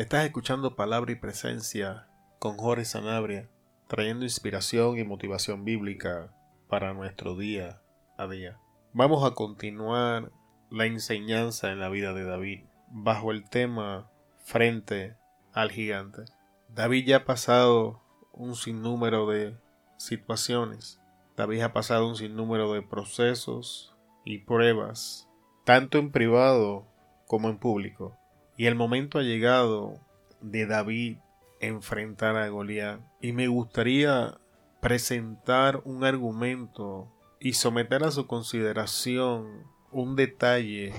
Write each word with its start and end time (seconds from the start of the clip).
Estás 0.00 0.24
escuchando 0.24 0.76
Palabra 0.76 1.12
y 1.12 1.14
Presencia 1.14 2.06
con 2.38 2.56
Jorge 2.56 2.86
Sanabria, 2.86 3.50
trayendo 3.86 4.24
inspiración 4.24 4.96
y 4.96 5.04
motivación 5.04 5.66
bíblica 5.66 6.32
para 6.70 6.94
nuestro 6.94 7.36
día 7.36 7.82
a 8.16 8.26
día. 8.26 8.58
Vamos 8.94 9.30
a 9.30 9.34
continuar 9.34 10.32
la 10.70 10.86
enseñanza 10.86 11.70
en 11.70 11.80
la 11.80 11.90
vida 11.90 12.14
de 12.14 12.24
David 12.24 12.60
bajo 12.88 13.30
el 13.30 13.46
tema 13.50 14.10
frente 14.38 15.18
al 15.52 15.70
gigante. 15.70 16.24
David 16.70 17.04
ya 17.06 17.16
ha 17.16 17.24
pasado 17.26 18.00
un 18.32 18.54
sinnúmero 18.54 19.28
de 19.28 19.54
situaciones. 19.98 20.98
David 21.36 21.60
ha 21.60 21.72
pasado 21.74 22.08
un 22.08 22.16
sinnúmero 22.16 22.72
de 22.72 22.80
procesos 22.80 23.94
y 24.24 24.38
pruebas, 24.38 25.28
tanto 25.66 25.98
en 25.98 26.10
privado 26.10 26.86
como 27.26 27.50
en 27.50 27.58
público. 27.58 28.16
Y 28.60 28.66
el 28.66 28.74
momento 28.74 29.18
ha 29.18 29.22
llegado 29.22 29.98
de 30.42 30.66
David 30.66 31.16
enfrentar 31.60 32.36
a 32.36 32.46
Goliat. 32.48 33.00
Y 33.22 33.32
me 33.32 33.48
gustaría 33.48 34.38
presentar 34.82 35.80
un 35.86 36.04
argumento 36.04 37.10
y 37.40 37.54
someter 37.54 38.04
a 38.04 38.10
su 38.10 38.26
consideración 38.26 39.64
un 39.92 40.14
detalle 40.14 40.92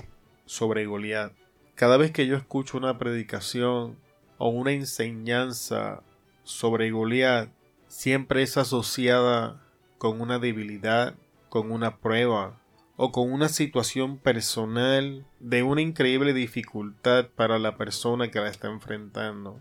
sobre 0.44 0.86
Goliat. 0.86 1.34
Cada 1.76 1.98
vez 1.98 2.10
que 2.10 2.26
yo 2.26 2.36
escucho 2.36 2.78
una 2.78 2.98
predicación 2.98 3.96
o 4.38 4.48
una 4.48 4.72
enseñanza 4.72 6.02
sobre 6.42 6.90
Goliat, 6.90 7.48
siempre 7.86 8.42
es 8.42 8.56
asociada 8.56 9.64
con 9.98 10.20
una 10.20 10.40
debilidad, 10.40 11.14
con 11.48 11.70
una 11.70 11.98
prueba 11.98 12.60
o 12.96 13.12
con 13.12 13.32
una 13.32 13.48
situación 13.48 14.18
personal 14.18 15.24
de 15.40 15.62
una 15.62 15.80
increíble 15.80 16.32
dificultad 16.34 17.28
para 17.34 17.58
la 17.58 17.76
persona 17.76 18.30
que 18.30 18.40
la 18.40 18.48
está 18.48 18.68
enfrentando. 18.68 19.60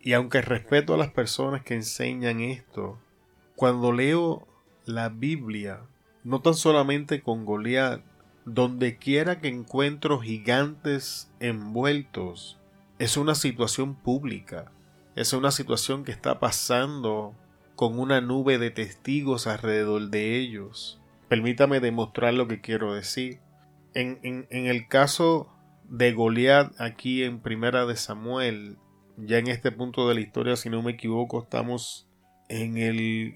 Y 0.00 0.12
aunque 0.14 0.40
respeto 0.40 0.94
a 0.94 0.98
las 0.98 1.10
personas 1.10 1.62
que 1.62 1.74
enseñan 1.74 2.40
esto, 2.40 2.98
cuando 3.56 3.92
leo 3.92 4.46
la 4.86 5.08
Biblia, 5.08 5.82
no 6.24 6.40
tan 6.40 6.54
solamente 6.54 7.22
con 7.22 7.44
Goliat, 7.44 8.02
donde 8.44 8.96
quiera 8.96 9.40
que 9.40 9.48
encuentro 9.48 10.20
gigantes 10.20 11.30
envueltos, 11.40 12.58
es 12.98 13.16
una 13.16 13.34
situación 13.34 13.94
pública, 13.94 14.72
es 15.16 15.32
una 15.32 15.50
situación 15.50 16.04
que 16.04 16.12
está 16.12 16.38
pasando 16.38 17.34
con 17.76 17.98
una 17.98 18.20
nube 18.20 18.58
de 18.58 18.70
testigos 18.70 19.46
alrededor 19.46 20.08
de 20.08 20.36
ellos. 20.36 20.99
Permítame 21.30 21.78
demostrar 21.78 22.34
lo 22.34 22.48
que 22.48 22.60
quiero 22.60 22.92
decir. 22.92 23.38
En, 23.94 24.48
el 24.50 24.88
caso 24.88 25.48
de 25.84 26.12
Goliat 26.12 26.72
aquí 26.80 27.22
en 27.22 27.40
Primera 27.40 27.86
de 27.86 27.94
Samuel, 27.94 28.78
ya 29.16 29.38
en 29.38 29.46
este 29.46 29.70
punto 29.70 30.08
de 30.08 30.16
la 30.16 30.22
historia, 30.22 30.56
si 30.56 30.70
no 30.70 30.82
me 30.82 30.90
equivoco, 30.90 31.44
estamos 31.44 32.08
en 32.48 32.78
el 32.78 33.32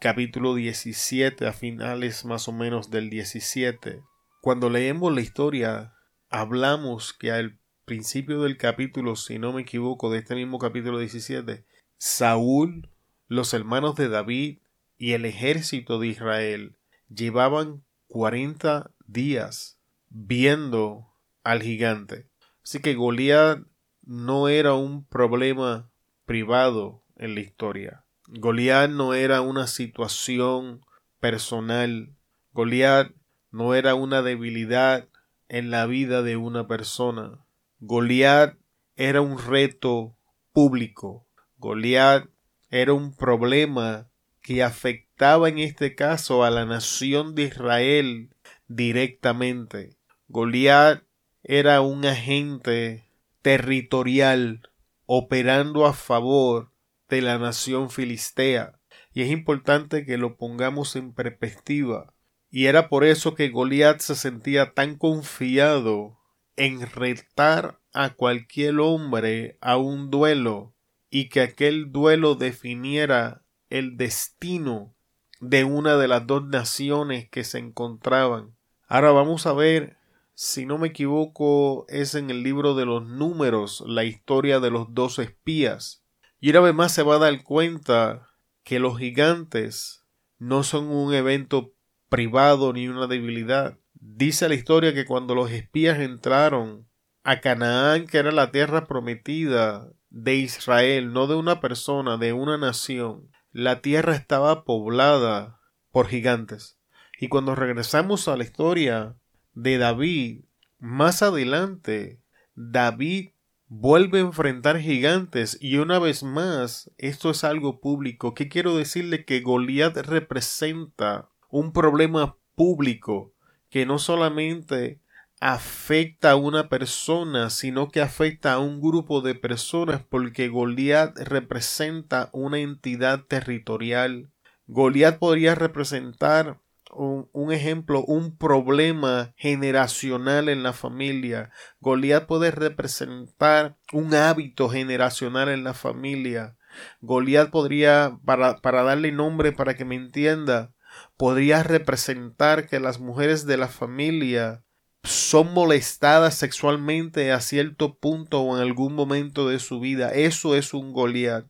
capítulo 0.00 0.56
17, 0.56 1.46
a 1.46 1.52
finales 1.52 2.24
más 2.24 2.48
o 2.48 2.52
menos 2.52 2.90
del 2.90 3.08
17. 3.08 4.02
Cuando 4.40 4.68
leemos 4.68 5.14
la 5.14 5.20
historia, 5.20 5.94
hablamos 6.30 7.12
que 7.12 7.30
al 7.30 7.60
principio 7.84 8.42
del 8.42 8.56
capítulo, 8.56 9.14
si 9.14 9.38
no 9.38 9.52
me 9.52 9.62
equivoco, 9.62 10.10
de 10.10 10.18
este 10.18 10.34
mismo 10.34 10.58
capítulo 10.58 10.98
17, 10.98 11.64
Saúl, 11.98 12.90
los 13.28 13.54
hermanos 13.54 13.94
de 13.94 14.08
David 14.08 14.58
y 14.96 15.12
el 15.12 15.24
ejército 15.24 16.00
de 16.00 16.08
Israel 16.08 16.77
llevaban 17.08 17.84
40 18.08 18.90
días 19.06 19.78
viendo 20.08 21.12
al 21.44 21.62
gigante. 21.62 22.28
Así 22.62 22.80
que 22.80 22.94
Goliat 22.94 23.60
no 24.02 24.48
era 24.48 24.74
un 24.74 25.04
problema 25.04 25.90
privado 26.24 27.02
en 27.16 27.34
la 27.34 27.40
historia. 27.40 28.04
Goliat 28.26 28.90
no 28.90 29.14
era 29.14 29.40
una 29.40 29.66
situación 29.66 30.84
personal. 31.20 32.14
Goliat 32.52 33.12
no 33.50 33.74
era 33.74 33.94
una 33.94 34.22
debilidad 34.22 35.08
en 35.48 35.70
la 35.70 35.86
vida 35.86 36.22
de 36.22 36.36
una 36.36 36.66
persona. 36.68 37.44
Goliat 37.80 38.56
era 38.96 39.20
un 39.20 39.38
reto 39.38 40.16
público. 40.52 41.26
Goliat 41.56 42.28
era 42.70 42.92
un 42.92 43.16
problema 43.16 44.10
que 44.42 44.62
afectaba 44.62 45.07
en 45.20 45.58
este 45.58 45.96
caso 45.96 46.44
a 46.44 46.50
la 46.50 46.64
nación 46.64 47.34
de 47.34 47.44
Israel 47.44 48.30
directamente. 48.68 49.96
Goliat 50.28 51.02
era 51.42 51.80
un 51.80 52.04
agente 52.04 53.10
territorial 53.42 54.70
operando 55.06 55.86
a 55.86 55.92
favor 55.92 56.72
de 57.08 57.22
la 57.22 57.38
nación 57.38 57.90
filistea. 57.90 58.78
Y 59.12 59.22
es 59.22 59.30
importante 59.30 60.04
que 60.04 60.18
lo 60.18 60.36
pongamos 60.36 60.94
en 60.94 61.12
perspectiva. 61.12 62.14
Y 62.50 62.66
era 62.66 62.88
por 62.88 63.04
eso 63.04 63.34
que 63.34 63.48
Goliat 63.48 63.98
se 64.00 64.14
sentía 64.14 64.72
tan 64.72 64.96
confiado 64.96 66.20
en 66.56 66.88
retar 66.88 67.80
a 67.92 68.10
cualquier 68.10 68.78
hombre 68.78 69.58
a 69.60 69.78
un 69.78 70.10
duelo 70.10 70.74
y 71.10 71.28
que 71.28 71.40
aquel 71.40 71.90
duelo 71.90 72.36
definiera 72.36 73.42
el 73.68 73.96
destino 73.96 74.94
de 75.40 75.64
una 75.64 75.96
de 75.96 76.08
las 76.08 76.26
dos 76.26 76.44
naciones 76.46 77.28
que 77.28 77.44
se 77.44 77.58
encontraban. 77.58 78.56
Ahora 78.86 79.12
vamos 79.12 79.46
a 79.46 79.52
ver, 79.52 79.96
si 80.34 80.66
no 80.66 80.78
me 80.78 80.88
equivoco, 80.88 81.86
es 81.88 82.14
en 82.14 82.30
el 82.30 82.42
libro 82.42 82.74
de 82.74 82.86
los 82.86 83.06
números 83.06 83.82
la 83.86 84.04
historia 84.04 84.60
de 84.60 84.70
los 84.70 84.94
dos 84.94 85.18
espías. 85.18 86.04
Y 86.40 86.50
una 86.50 86.60
vez 86.60 86.74
más 86.74 86.92
se 86.92 87.02
va 87.02 87.16
a 87.16 87.18
dar 87.18 87.42
cuenta 87.42 88.28
que 88.62 88.78
los 88.78 88.98
gigantes 88.98 90.04
no 90.38 90.62
son 90.62 90.86
un 90.88 91.12
evento 91.14 91.72
privado 92.08 92.72
ni 92.72 92.88
una 92.88 93.06
debilidad. 93.06 93.78
Dice 93.94 94.48
la 94.48 94.54
historia 94.54 94.94
que 94.94 95.04
cuando 95.04 95.34
los 95.34 95.50
espías 95.50 95.98
entraron 95.98 96.86
a 97.24 97.40
Canaán, 97.40 98.06
que 98.06 98.18
era 98.18 98.30
la 98.30 98.50
tierra 98.50 98.86
prometida 98.86 99.90
de 100.10 100.36
Israel, 100.36 101.12
no 101.12 101.26
de 101.26 101.34
una 101.34 101.60
persona, 101.60 102.16
de 102.16 102.32
una 102.32 102.56
nación, 102.56 103.30
la 103.52 103.80
tierra 103.80 104.14
estaba 104.14 104.64
poblada 104.64 105.60
por 105.90 106.08
gigantes. 106.08 106.78
Y 107.20 107.28
cuando 107.28 107.54
regresamos 107.54 108.28
a 108.28 108.36
la 108.36 108.44
historia 108.44 109.16
de 109.52 109.78
David, 109.78 110.44
más 110.78 111.22
adelante, 111.22 112.20
David 112.54 113.30
vuelve 113.66 114.18
a 114.18 114.22
enfrentar 114.22 114.80
gigantes 114.80 115.58
y 115.60 115.76
una 115.76 115.98
vez 115.98 116.22
más, 116.22 116.90
esto 116.96 117.30
es 117.30 117.44
algo 117.44 117.80
público. 117.80 118.34
¿Qué 118.34 118.48
quiero 118.48 118.76
decirle? 118.76 119.24
Que 119.24 119.40
Goliat 119.40 119.96
representa 119.96 121.28
un 121.50 121.72
problema 121.72 122.36
público 122.54 123.34
que 123.70 123.86
no 123.86 123.98
solamente 123.98 125.00
afecta 125.40 126.32
a 126.32 126.36
una 126.36 126.68
persona, 126.68 127.50
sino 127.50 127.88
que 127.90 128.00
afecta 128.00 128.54
a 128.54 128.58
un 128.58 128.80
grupo 128.80 129.20
de 129.20 129.34
personas 129.34 130.02
porque 130.02 130.48
Goliat 130.48 131.16
representa 131.18 132.28
una 132.32 132.58
entidad 132.58 133.24
territorial. 133.24 134.32
Goliat 134.66 135.18
podría 135.18 135.54
representar 135.54 136.60
un, 136.90 137.52
ejemplo, 137.52 138.02
un 138.04 138.36
problema 138.36 139.32
generacional 139.36 140.48
en 140.48 140.62
la 140.62 140.72
familia. 140.72 141.50
Goliat 141.80 142.26
puede 142.26 142.50
representar 142.50 143.76
un 143.92 144.14
hábito 144.14 144.68
generacional 144.68 145.48
en 145.48 145.64
la 145.64 145.74
familia. 145.74 146.56
Goliat 147.00 147.50
podría, 147.50 148.18
para, 148.24 148.58
para 148.58 148.82
darle 148.82 149.12
nombre 149.12 149.52
para 149.52 149.74
que 149.74 149.84
me 149.84 149.94
entienda, 149.94 150.72
podría 151.16 151.62
representar 151.62 152.66
que 152.66 152.80
las 152.80 152.98
mujeres 152.98 153.46
de 153.46 153.56
la 153.56 153.68
familia 153.68 154.64
son 155.08 155.54
molestadas 155.54 156.34
sexualmente 156.34 157.32
a 157.32 157.40
cierto 157.40 157.98
punto 157.98 158.42
o 158.42 158.56
en 158.56 158.62
algún 158.62 158.94
momento 158.94 159.48
de 159.48 159.58
su 159.58 159.80
vida. 159.80 160.12
Eso 160.12 160.54
es 160.54 160.74
un 160.74 160.92
Goliat. 160.92 161.46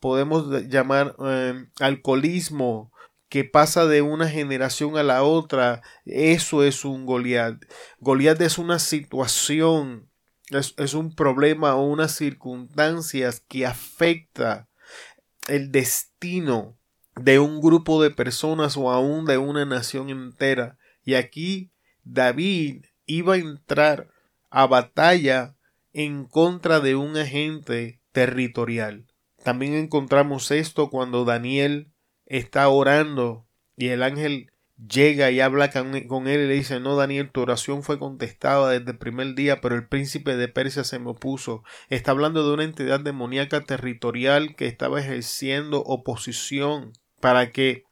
Podemos 0.00 0.48
llamar 0.68 1.14
eh, 1.24 1.66
alcoholismo 1.78 2.92
que 3.28 3.44
pasa 3.44 3.86
de 3.86 4.02
una 4.02 4.28
generación 4.28 4.96
a 4.96 5.02
la 5.02 5.22
otra. 5.22 5.82
Eso 6.04 6.62
es 6.62 6.84
un 6.84 7.06
Goliat. 7.06 7.56
Goliat 8.00 8.40
es 8.40 8.58
una 8.58 8.78
situación, 8.78 10.10
es, 10.50 10.74
es 10.76 10.94
un 10.94 11.14
problema 11.14 11.76
o 11.76 11.84
unas 11.84 12.12
circunstancias 12.12 13.42
que 13.48 13.66
afecta 13.66 14.68
el 15.48 15.70
destino 15.70 16.76
de 17.14 17.38
un 17.38 17.60
grupo 17.60 18.02
de 18.02 18.10
personas 18.10 18.76
o 18.76 18.90
aún 18.90 19.26
de 19.26 19.38
una 19.38 19.64
nación 19.64 20.10
entera. 20.10 20.76
Y 21.04 21.14
aquí 21.14 21.72
David 22.02 22.84
iba 23.06 23.34
a 23.34 23.38
entrar 23.38 24.10
a 24.50 24.66
batalla 24.66 25.56
en 25.92 26.24
contra 26.24 26.80
de 26.80 26.94
un 26.94 27.16
agente 27.16 28.00
territorial. 28.12 29.06
También 29.42 29.74
encontramos 29.74 30.50
esto 30.50 30.90
cuando 30.90 31.24
Daniel 31.24 31.92
está 32.26 32.68
orando 32.68 33.46
y 33.76 33.88
el 33.88 34.02
ángel 34.02 34.50
llega 34.76 35.30
y 35.30 35.40
habla 35.40 35.70
con 35.70 36.28
él 36.28 36.40
y 36.40 36.46
le 36.48 36.54
dice, 36.54 36.80
no, 36.80 36.96
Daniel, 36.96 37.30
tu 37.30 37.40
oración 37.40 37.82
fue 37.82 37.98
contestada 37.98 38.70
desde 38.70 38.90
el 38.90 38.98
primer 38.98 39.34
día, 39.34 39.60
pero 39.60 39.74
el 39.74 39.88
príncipe 39.88 40.36
de 40.36 40.48
Persia 40.48 40.84
se 40.84 40.98
me 40.98 41.10
opuso. 41.10 41.62
Está 41.88 42.10
hablando 42.10 42.46
de 42.46 42.54
una 42.54 42.64
entidad 42.64 43.00
demoníaca 43.00 43.62
territorial 43.62 44.54
que 44.54 44.66
estaba 44.66 45.00
ejerciendo 45.00 45.82
oposición 45.82 46.92
para 47.20 47.52
que 47.52 47.84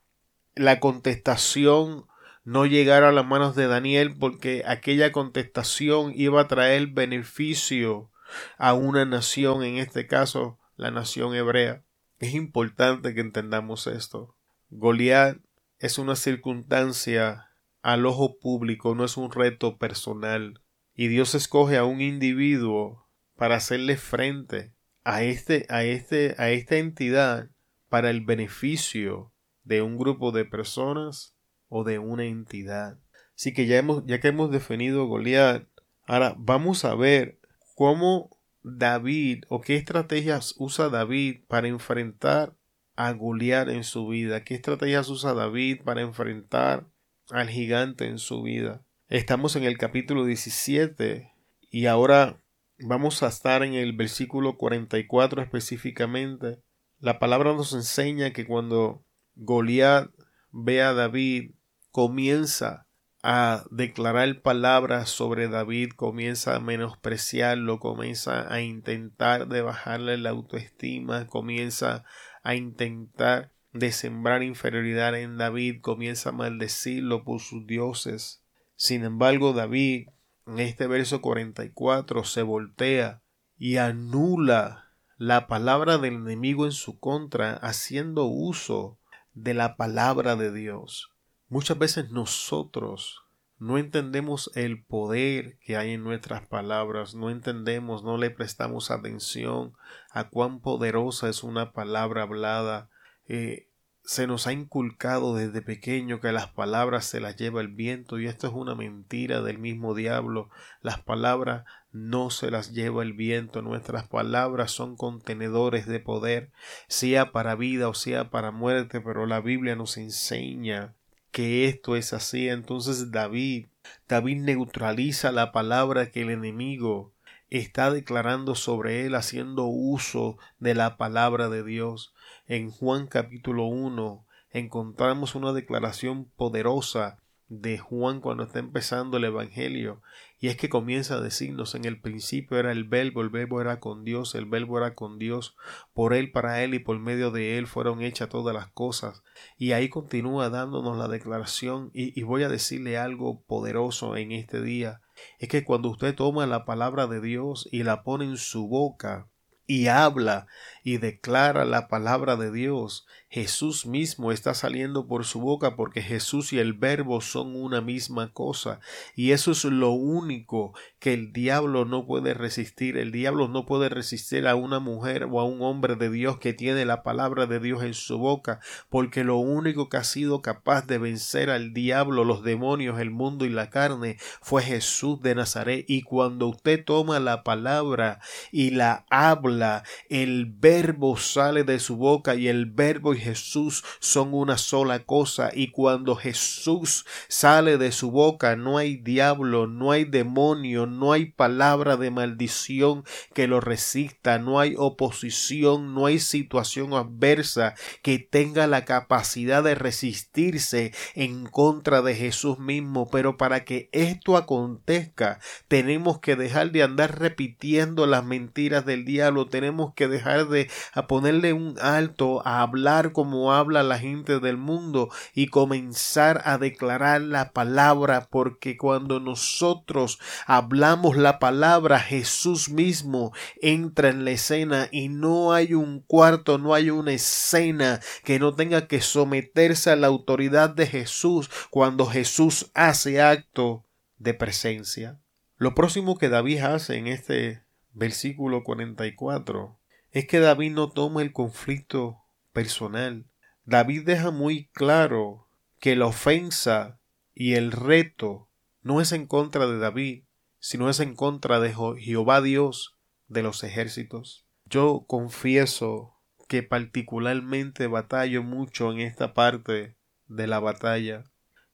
la 0.54 0.80
contestación 0.80 2.06
no 2.44 2.66
llegara 2.66 3.08
a 3.08 3.12
las 3.12 3.26
manos 3.26 3.56
de 3.56 3.66
Daniel, 3.66 4.14
porque 4.18 4.62
aquella 4.66 5.12
contestación 5.12 6.12
iba 6.14 6.42
a 6.42 6.48
traer 6.48 6.88
beneficio 6.88 8.10
a 8.58 8.74
una 8.74 9.04
nación, 9.04 9.64
en 9.64 9.78
este 9.78 10.06
caso 10.06 10.58
la 10.76 10.90
nación 10.90 11.34
hebrea. 11.34 11.84
Es 12.18 12.34
importante 12.34 13.14
que 13.14 13.20
entendamos 13.20 13.86
esto. 13.86 14.36
Goliat 14.70 15.38
es 15.78 15.98
una 15.98 16.16
circunstancia 16.16 17.50
al 17.82 18.06
ojo 18.06 18.38
público, 18.38 18.94
no 18.94 19.04
es 19.04 19.16
un 19.16 19.30
reto 19.30 19.78
personal. 19.78 20.60
Y 20.94 21.08
Dios 21.08 21.34
escoge 21.34 21.76
a 21.76 21.84
un 21.84 22.00
individuo 22.00 23.08
para 23.36 23.56
hacerle 23.56 23.96
frente 23.96 24.74
a 25.02 25.22
este, 25.22 25.66
a 25.68 25.84
este, 25.84 26.34
a 26.38 26.50
esta 26.50 26.76
entidad 26.76 27.50
para 27.88 28.10
el 28.10 28.24
beneficio 28.24 29.32
de 29.62 29.82
un 29.82 29.98
grupo 29.98 30.32
de 30.32 30.44
personas 30.44 31.33
o 31.76 31.82
de 31.82 31.98
una 31.98 32.24
entidad. 32.24 33.00
Así 33.34 33.52
que 33.52 33.66
ya 33.66 33.78
hemos, 33.78 34.06
ya 34.06 34.20
que 34.20 34.28
hemos 34.28 34.52
definido 34.52 35.06
Goliat, 35.06 35.66
ahora 36.06 36.36
vamos 36.38 36.84
a 36.84 36.94
ver 36.94 37.40
cómo 37.74 38.30
David 38.62 39.42
o 39.48 39.60
qué 39.60 39.74
estrategias 39.74 40.54
usa 40.56 40.88
David 40.88 41.40
para 41.48 41.66
enfrentar 41.66 42.54
a 42.94 43.12
Goliat 43.12 43.68
en 43.70 43.82
su 43.82 44.06
vida? 44.06 44.44
¿Qué 44.44 44.54
estrategias 44.54 45.08
usa 45.08 45.34
David 45.34 45.82
para 45.82 46.00
enfrentar 46.00 46.86
al 47.30 47.48
gigante 47.48 48.06
en 48.06 48.18
su 48.18 48.42
vida? 48.42 48.84
Estamos 49.08 49.56
en 49.56 49.64
el 49.64 49.76
capítulo 49.76 50.24
17 50.24 51.32
y 51.70 51.86
ahora 51.86 52.40
vamos 52.78 53.24
a 53.24 53.26
estar 53.26 53.64
en 53.64 53.74
el 53.74 53.94
versículo 53.94 54.56
44 54.56 55.42
específicamente. 55.42 56.60
La 57.00 57.18
palabra 57.18 57.52
nos 57.52 57.72
enseña 57.72 58.32
que 58.32 58.46
cuando 58.46 59.04
Goliat 59.34 60.10
ve 60.52 60.82
a 60.82 60.94
David, 60.94 61.50
comienza 61.94 62.88
a 63.22 63.62
declarar 63.70 64.42
palabras 64.42 65.10
sobre 65.10 65.46
David, 65.46 65.90
comienza 65.94 66.56
a 66.56 66.58
menospreciarlo, 66.58 67.78
comienza 67.78 68.52
a 68.52 68.62
intentar 68.62 69.46
de 69.46 69.62
bajarle 69.62 70.18
la 70.18 70.30
autoestima, 70.30 71.28
comienza 71.28 72.04
a 72.42 72.56
intentar 72.56 73.52
de 73.72 73.92
sembrar 73.92 74.42
inferioridad 74.42 75.14
en 75.14 75.38
David, 75.38 75.82
comienza 75.82 76.30
a 76.30 76.32
maldecirlo 76.32 77.22
por 77.22 77.40
sus 77.40 77.64
dioses. 77.64 78.42
Sin 78.74 79.04
embargo, 79.04 79.52
David, 79.52 80.08
en 80.48 80.58
este 80.58 80.88
verso 80.88 81.20
44, 81.20 82.24
se 82.24 82.42
voltea 82.42 83.22
y 83.56 83.76
anula 83.76 84.90
la 85.16 85.46
palabra 85.46 85.98
del 85.98 86.14
enemigo 86.14 86.64
en 86.64 86.72
su 86.72 86.98
contra, 86.98 87.52
haciendo 87.52 88.24
uso 88.24 88.98
de 89.32 89.54
la 89.54 89.76
palabra 89.76 90.34
de 90.34 90.52
Dios. 90.52 91.13
Muchas 91.54 91.78
veces 91.78 92.10
nosotros 92.10 93.22
no 93.60 93.78
entendemos 93.78 94.50
el 94.56 94.82
poder 94.82 95.56
que 95.60 95.76
hay 95.76 95.92
en 95.92 96.02
nuestras 96.02 96.44
palabras, 96.44 97.14
no 97.14 97.30
entendemos, 97.30 98.02
no 98.02 98.18
le 98.18 98.30
prestamos 98.30 98.90
atención 98.90 99.72
a 100.10 100.30
cuán 100.30 100.58
poderosa 100.58 101.28
es 101.28 101.44
una 101.44 101.70
palabra 101.70 102.22
hablada. 102.22 102.90
Eh, 103.28 103.68
se 104.02 104.26
nos 104.26 104.48
ha 104.48 104.52
inculcado 104.52 105.36
desde 105.36 105.62
pequeño 105.62 106.20
que 106.20 106.32
las 106.32 106.48
palabras 106.48 107.04
se 107.04 107.20
las 107.20 107.36
lleva 107.36 107.60
el 107.60 107.68
viento 107.68 108.18
y 108.18 108.26
esto 108.26 108.48
es 108.48 108.52
una 108.52 108.74
mentira 108.74 109.40
del 109.40 109.58
mismo 109.60 109.94
diablo. 109.94 110.50
Las 110.82 111.02
palabras 111.02 111.66
no 111.92 112.30
se 112.30 112.50
las 112.50 112.72
lleva 112.72 113.04
el 113.04 113.12
viento, 113.12 113.62
nuestras 113.62 114.08
palabras 114.08 114.72
son 114.72 114.96
contenedores 114.96 115.86
de 115.86 116.00
poder, 116.00 116.50
sea 116.88 117.30
para 117.30 117.54
vida 117.54 117.88
o 117.88 117.94
sea 117.94 118.28
para 118.28 118.50
muerte, 118.50 119.00
pero 119.00 119.24
la 119.24 119.40
Biblia 119.40 119.76
nos 119.76 119.96
enseña 119.98 120.96
que 121.34 121.66
esto 121.66 121.96
es 121.96 122.12
así. 122.12 122.48
Entonces 122.48 123.10
David, 123.10 123.66
David 124.08 124.40
neutraliza 124.42 125.32
la 125.32 125.50
palabra 125.50 126.12
que 126.12 126.22
el 126.22 126.30
enemigo 126.30 127.12
está 127.50 127.90
declarando 127.90 128.54
sobre 128.54 129.04
él 129.04 129.16
haciendo 129.16 129.64
uso 129.64 130.38
de 130.60 130.74
la 130.74 130.96
palabra 130.96 131.48
de 131.48 131.64
Dios. 131.64 132.14
En 132.46 132.70
Juan 132.70 133.08
capítulo 133.08 133.64
1 133.64 134.24
encontramos 134.52 135.34
una 135.34 135.52
declaración 135.52 136.26
poderosa 136.36 137.18
de 137.48 137.78
Juan 137.78 138.20
cuando 138.20 138.44
está 138.44 138.58
empezando 138.58 139.18
el 139.18 139.24
Evangelio 139.24 140.00
y 140.44 140.48
es 140.48 140.56
que 140.56 140.68
comienza 140.68 141.14
a 141.14 141.20
decirnos 141.20 141.74
en 141.74 141.84
el 141.84 142.00
principio 142.00 142.58
era 142.58 142.72
el 142.72 142.84
verbo, 142.84 143.22
el 143.22 143.30
verbo 143.30 143.60
era 143.60 143.80
con 143.80 144.04
Dios, 144.04 144.34
el 144.34 144.46
verbo 144.46 144.78
era 144.78 144.94
con 144.94 145.18
Dios, 145.18 145.56
por 145.92 146.12
él, 146.12 146.32
para 146.32 146.62
él 146.62 146.74
y 146.74 146.78
por 146.78 146.98
medio 146.98 147.30
de 147.30 147.56
él 147.56 147.66
fueron 147.66 148.02
hechas 148.02 148.28
todas 148.28 148.54
las 148.54 148.68
cosas. 148.68 149.22
Y 149.56 149.72
ahí 149.72 149.88
continúa 149.88 150.50
dándonos 150.50 150.98
la 150.98 151.08
declaración 151.08 151.90
y, 151.94 152.18
y 152.18 152.24
voy 152.24 152.42
a 152.42 152.48
decirle 152.48 152.98
algo 152.98 153.42
poderoso 153.42 154.16
en 154.16 154.32
este 154.32 154.60
día. 154.60 155.00
Es 155.38 155.48
que 155.48 155.64
cuando 155.64 155.88
usted 155.88 156.14
toma 156.14 156.46
la 156.46 156.64
palabra 156.64 157.06
de 157.06 157.20
Dios 157.20 157.68
y 157.70 157.82
la 157.82 158.02
pone 158.02 158.24
en 158.24 158.36
su 158.36 158.68
boca, 158.68 159.28
y 159.66 159.86
habla 159.86 160.46
y 160.86 160.98
declara 160.98 161.64
la 161.64 161.88
palabra 161.88 162.36
de 162.36 162.52
Dios. 162.52 163.06
Jesús 163.28 163.86
mismo 163.86 164.30
está 164.30 164.54
saliendo 164.54 165.08
por 165.08 165.24
su 165.24 165.40
boca 165.40 165.74
porque 165.74 166.02
Jesús 166.02 166.52
y 166.52 166.58
el 166.60 166.74
verbo 166.74 167.20
son 167.20 167.56
una 167.56 167.80
misma 167.80 168.32
cosa 168.32 168.78
y 169.16 169.32
eso 169.32 169.50
es 169.50 169.64
lo 169.64 169.90
único 169.90 170.72
que 171.00 171.14
el 171.14 171.32
diablo 171.32 171.86
no 171.86 172.06
puede 172.06 172.34
resistir. 172.34 172.96
El 172.98 173.10
diablo 173.10 173.48
no 173.48 173.64
puede 173.64 173.88
resistir 173.88 174.46
a 174.46 174.54
una 174.54 174.78
mujer 174.78 175.26
o 175.28 175.40
a 175.40 175.44
un 175.44 175.62
hombre 175.62 175.96
de 175.96 176.10
Dios 176.10 176.38
que 176.38 176.52
tiene 176.52 176.84
la 176.84 177.02
palabra 177.02 177.46
de 177.46 177.58
Dios 177.58 177.82
en 177.82 177.94
su 177.94 178.18
boca 178.18 178.60
porque 178.90 179.24
lo 179.24 179.38
único 179.38 179.88
que 179.88 179.96
ha 179.96 180.04
sido 180.04 180.42
capaz 180.42 180.86
de 180.86 180.98
vencer 180.98 181.48
al 181.48 181.72
diablo, 181.72 182.24
los 182.24 182.44
demonios, 182.44 183.00
el 183.00 183.10
mundo 183.10 183.46
y 183.46 183.48
la 183.48 183.70
carne 183.70 184.18
fue 184.42 184.62
Jesús 184.62 185.22
de 185.22 185.34
Nazaret 185.34 185.86
y 185.88 186.02
cuando 186.02 186.46
usted 186.46 186.84
toma 186.84 187.18
la 187.20 187.42
palabra 187.42 188.20
y 188.52 188.70
la 188.70 189.06
habla, 189.08 189.82
el 190.10 190.44
verbo 190.46 190.73
verbo 190.74 191.16
sale 191.16 191.62
de 191.62 191.78
su 191.78 191.96
boca 191.96 192.34
y 192.34 192.48
el 192.48 192.66
verbo 192.66 193.14
y 193.14 193.20
Jesús 193.20 193.84
son 194.00 194.34
una 194.34 194.58
sola 194.58 195.04
cosa. 195.04 195.50
Y 195.54 195.70
cuando 195.70 196.16
Jesús 196.16 197.06
sale 197.28 197.78
de 197.78 197.92
su 197.92 198.10
boca 198.10 198.56
no 198.56 198.78
hay 198.78 198.96
diablo, 198.96 199.68
no 199.68 199.92
hay 199.92 200.04
demonio, 200.04 200.86
no 200.86 201.12
hay 201.12 201.26
palabra 201.26 201.96
de 201.96 202.10
maldición 202.10 203.04
que 203.34 203.46
lo 203.46 203.60
resista, 203.60 204.40
no 204.40 204.58
hay 204.58 204.74
oposición, 204.76 205.94
no 205.94 206.06
hay 206.06 206.18
situación 206.18 206.94
adversa 206.94 207.74
que 208.02 208.18
tenga 208.18 208.66
la 208.66 208.84
capacidad 208.84 209.62
de 209.62 209.76
resistirse 209.76 210.92
en 211.14 211.46
contra 211.46 212.02
de 212.02 212.16
Jesús 212.16 212.58
mismo, 212.58 213.08
pero 213.10 213.36
para 213.36 213.64
que 213.64 213.88
esto 213.92 214.36
acontezca 214.36 215.38
tenemos 215.68 216.18
que 216.18 216.34
dejar 216.34 216.72
de 216.72 216.82
andar 216.82 217.20
repitiendo 217.20 218.06
las 218.06 218.24
mentiras 218.24 218.84
del 218.84 219.04
diablo, 219.04 219.46
tenemos 219.46 219.94
que 219.94 220.08
dejar 220.08 220.48
de 220.48 220.63
a 220.92 221.06
ponerle 221.06 221.52
un 221.52 221.76
alto, 221.80 222.46
a 222.46 222.62
hablar 222.62 223.12
como 223.12 223.52
habla 223.52 223.82
la 223.82 223.98
gente 223.98 224.40
del 224.40 224.56
mundo 224.56 225.10
y 225.34 225.48
comenzar 225.48 226.42
a 226.44 226.58
declarar 226.58 227.20
la 227.20 227.52
palabra, 227.52 228.28
porque 228.30 228.76
cuando 228.76 229.20
nosotros 229.20 230.18
hablamos 230.46 231.16
la 231.16 231.38
palabra, 231.38 231.98
Jesús 231.98 232.68
mismo 232.68 233.32
entra 233.60 234.08
en 234.08 234.24
la 234.24 234.32
escena 234.32 234.88
y 234.90 235.08
no 235.08 235.52
hay 235.52 235.74
un 235.74 236.00
cuarto, 236.00 236.58
no 236.58 236.74
hay 236.74 236.90
una 236.90 237.12
escena 237.12 238.00
que 238.24 238.38
no 238.38 238.54
tenga 238.54 238.86
que 238.86 239.00
someterse 239.00 239.90
a 239.90 239.96
la 239.96 240.06
autoridad 240.06 240.70
de 240.70 240.86
Jesús 240.86 241.50
cuando 241.70 242.06
Jesús 242.06 242.70
hace 242.74 243.20
acto 243.20 243.84
de 244.18 244.34
presencia. 244.34 245.20
Lo 245.56 245.74
próximo 245.74 246.18
que 246.18 246.28
David 246.28 246.60
hace 246.60 246.96
en 246.96 247.06
este 247.06 247.62
versículo 247.92 248.64
44 248.64 249.78
es 250.14 250.28
que 250.28 250.38
David 250.38 250.70
no 250.70 250.90
toma 250.92 251.22
el 251.22 251.32
conflicto 251.32 252.22
personal. 252.52 253.26
David 253.64 254.04
deja 254.06 254.30
muy 254.30 254.68
claro 254.68 255.50
que 255.80 255.96
la 255.96 256.06
ofensa 256.06 257.00
y 257.34 257.54
el 257.54 257.72
reto 257.72 258.48
no 258.80 259.00
es 259.00 259.10
en 259.10 259.26
contra 259.26 259.66
de 259.66 259.76
David, 259.76 260.22
sino 260.60 260.88
es 260.88 261.00
en 261.00 261.16
contra 261.16 261.58
de 261.58 261.74
Jehová 261.98 262.40
Dios 262.42 262.96
de 263.26 263.42
los 263.42 263.64
ejércitos. 263.64 264.46
Yo 264.66 265.04
confieso 265.08 266.14
que 266.48 266.62
particularmente 266.62 267.88
batallo 267.88 268.44
mucho 268.44 268.92
en 268.92 269.00
esta 269.00 269.34
parte 269.34 269.96
de 270.28 270.46
la 270.46 270.60
batalla, 270.60 271.24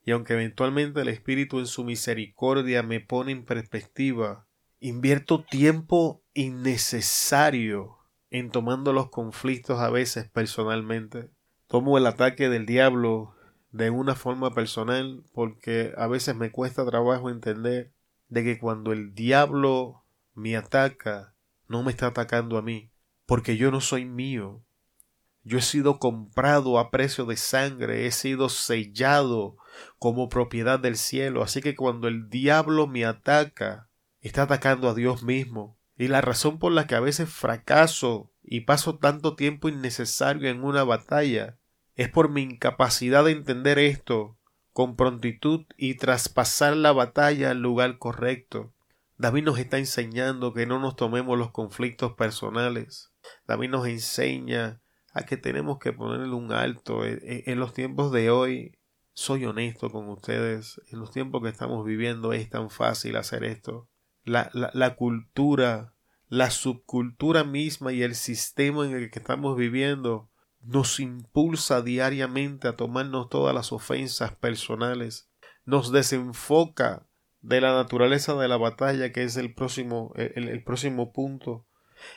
y 0.02 0.12
aunque 0.12 0.32
eventualmente 0.32 1.02
el 1.02 1.08
Espíritu 1.08 1.58
en 1.58 1.66
su 1.66 1.84
misericordia 1.84 2.82
me 2.82 3.00
pone 3.00 3.32
en 3.32 3.44
perspectiva, 3.44 4.48
invierto 4.78 5.44
tiempo 5.44 6.24
innecesario 6.32 7.99
en 8.30 8.50
tomando 8.50 8.92
los 8.92 9.10
conflictos 9.10 9.80
a 9.80 9.90
veces 9.90 10.28
personalmente. 10.28 11.30
Tomo 11.66 11.98
el 11.98 12.06
ataque 12.06 12.48
del 12.48 12.66
diablo 12.66 13.34
de 13.72 13.90
una 13.90 14.14
forma 14.14 14.54
personal 14.54 15.22
porque 15.32 15.92
a 15.96 16.06
veces 16.06 16.34
me 16.34 16.50
cuesta 16.50 16.84
trabajo 16.86 17.30
entender 17.30 17.92
de 18.28 18.44
que 18.44 18.58
cuando 18.58 18.92
el 18.92 19.14
diablo 19.14 20.04
me 20.34 20.56
ataca, 20.56 21.34
no 21.68 21.82
me 21.82 21.90
está 21.90 22.08
atacando 22.08 22.56
a 22.58 22.62
mí, 22.62 22.90
porque 23.26 23.56
yo 23.56 23.70
no 23.70 23.80
soy 23.80 24.04
mío. 24.04 24.62
Yo 25.42 25.58
he 25.58 25.62
sido 25.62 25.98
comprado 25.98 26.78
a 26.78 26.90
precio 26.90 27.24
de 27.24 27.36
sangre, 27.36 28.06
he 28.06 28.10
sido 28.10 28.48
sellado 28.48 29.56
como 29.98 30.28
propiedad 30.28 30.78
del 30.78 30.96
cielo, 30.96 31.42
así 31.42 31.60
que 31.60 31.74
cuando 31.74 32.08
el 32.08 32.28
diablo 32.28 32.86
me 32.86 33.04
ataca, 33.04 33.88
está 34.20 34.42
atacando 34.42 34.88
a 34.88 34.94
Dios 34.94 35.22
mismo. 35.22 35.79
Y 36.00 36.08
la 36.08 36.22
razón 36.22 36.58
por 36.58 36.72
la 36.72 36.86
que 36.86 36.94
a 36.94 37.00
veces 37.00 37.28
fracaso 37.28 38.32
y 38.42 38.60
paso 38.62 38.96
tanto 38.96 39.36
tiempo 39.36 39.68
innecesario 39.68 40.48
en 40.48 40.64
una 40.64 40.82
batalla 40.82 41.58
es 41.94 42.08
por 42.08 42.30
mi 42.30 42.40
incapacidad 42.40 43.22
de 43.22 43.32
entender 43.32 43.78
esto 43.78 44.38
con 44.72 44.96
prontitud 44.96 45.66
y 45.76 45.96
traspasar 45.96 46.74
la 46.74 46.92
batalla 46.92 47.50
al 47.50 47.60
lugar 47.60 47.98
correcto. 47.98 48.72
David 49.18 49.44
nos 49.44 49.58
está 49.58 49.76
enseñando 49.76 50.54
que 50.54 50.64
no 50.64 50.78
nos 50.78 50.96
tomemos 50.96 51.36
los 51.36 51.50
conflictos 51.50 52.14
personales. 52.14 53.12
David 53.46 53.68
nos 53.68 53.86
enseña 53.86 54.80
a 55.12 55.24
que 55.24 55.36
tenemos 55.36 55.80
que 55.80 55.92
ponerle 55.92 56.34
un 56.34 56.50
alto. 56.50 57.04
E, 57.04 57.18
e, 57.22 57.52
en 57.52 57.60
los 57.60 57.74
tiempos 57.74 58.10
de 58.10 58.30
hoy, 58.30 58.78
soy 59.12 59.44
honesto 59.44 59.90
con 59.90 60.08
ustedes, 60.08 60.80
en 60.90 60.98
los 60.98 61.10
tiempos 61.10 61.42
que 61.42 61.50
estamos 61.50 61.84
viviendo 61.84 62.32
es 62.32 62.48
tan 62.48 62.70
fácil 62.70 63.16
hacer 63.16 63.44
esto. 63.44 63.90
La, 64.24 64.50
la, 64.52 64.96
cultura, 64.96 65.94
la 66.28 66.50
subcultura 66.50 67.44
misma 67.44 67.92
y 67.92 68.02
el 68.02 68.14
sistema 68.14 68.84
en 68.84 68.94
el 68.94 69.10
que 69.10 69.18
estamos 69.18 69.56
viviendo 69.56 70.30
nos 70.60 71.00
impulsa 71.00 71.82
diariamente 71.82 72.68
a 72.68 72.76
tomarnos 72.76 73.28
todas 73.30 73.54
las 73.54 73.72
ofensas 73.72 74.32
personales, 74.32 75.30
nos 75.64 75.90
desenfoca 75.90 77.06
de 77.40 77.60
la 77.60 77.72
naturaleza 77.72 78.34
de 78.34 78.48
la 78.48 78.58
batalla 78.58 79.12
que 79.12 79.22
es 79.22 79.36
el 79.36 79.54
próximo, 79.54 80.12
el, 80.16 80.62
próximo 80.62 81.12
punto 81.12 81.66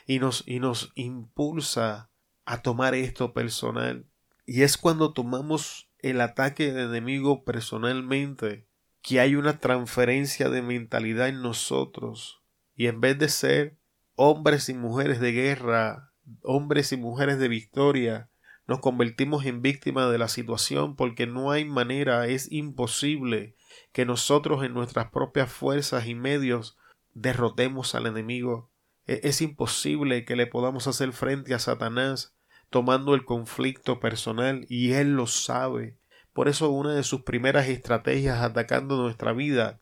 y 0.06 0.18
nos, 0.18 0.44
y 0.46 0.60
nos 0.60 0.92
impulsa 0.94 2.10
a 2.44 2.62
tomar 2.62 2.94
esto 2.94 3.32
personal. 3.32 4.06
Y 4.46 4.62
es 4.62 4.76
cuando 4.76 5.12
tomamos 5.12 5.88
el 6.00 6.20
ataque 6.20 6.72
del 6.72 6.90
enemigo 6.90 7.44
personalmente 7.44 8.66
que 9.04 9.20
hay 9.20 9.36
una 9.36 9.58
transferencia 9.58 10.48
de 10.48 10.62
mentalidad 10.62 11.28
en 11.28 11.42
nosotros 11.42 12.42
y 12.74 12.86
en 12.86 13.02
vez 13.02 13.18
de 13.18 13.28
ser 13.28 13.76
hombres 14.14 14.70
y 14.70 14.74
mujeres 14.74 15.20
de 15.20 15.32
guerra, 15.32 16.14
hombres 16.42 16.90
y 16.90 16.96
mujeres 16.96 17.38
de 17.38 17.48
victoria, 17.48 18.30
nos 18.66 18.80
convertimos 18.80 19.44
en 19.44 19.60
víctimas 19.60 20.10
de 20.10 20.16
la 20.16 20.28
situación 20.28 20.96
porque 20.96 21.26
no 21.26 21.50
hay 21.50 21.66
manera, 21.66 22.26
es 22.28 22.50
imposible 22.50 23.56
que 23.92 24.06
nosotros 24.06 24.64
en 24.64 24.72
nuestras 24.72 25.10
propias 25.10 25.52
fuerzas 25.52 26.06
y 26.06 26.14
medios 26.14 26.78
derrotemos 27.12 27.94
al 27.94 28.06
enemigo. 28.06 28.70
E-, 29.06 29.20
es 29.24 29.42
imposible 29.42 30.24
que 30.24 30.34
le 30.34 30.46
podamos 30.46 30.86
hacer 30.86 31.12
frente 31.12 31.52
a 31.52 31.58
Satanás 31.58 32.34
tomando 32.70 33.14
el 33.14 33.26
conflicto 33.26 34.00
personal 34.00 34.64
y 34.70 34.92
él 34.92 35.14
lo 35.14 35.26
sabe. 35.26 35.98
Por 36.34 36.48
eso 36.48 36.68
una 36.70 36.92
de 36.92 37.04
sus 37.04 37.22
primeras 37.22 37.68
estrategias 37.68 38.42
atacando 38.42 39.00
nuestra 39.00 39.32
vida 39.32 39.80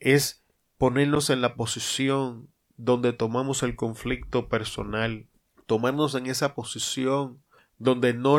es 0.00 0.42
ponernos 0.78 1.30
en 1.30 1.42
la 1.42 1.54
posición 1.54 2.48
donde 2.76 3.12
tomamos 3.12 3.62
el 3.62 3.76
conflicto 3.76 4.48
personal, 4.48 5.28
tomarnos 5.66 6.14
en 6.14 6.26
esa 6.26 6.54
posición 6.54 7.42
donde 7.78 8.14
no, 8.14 8.38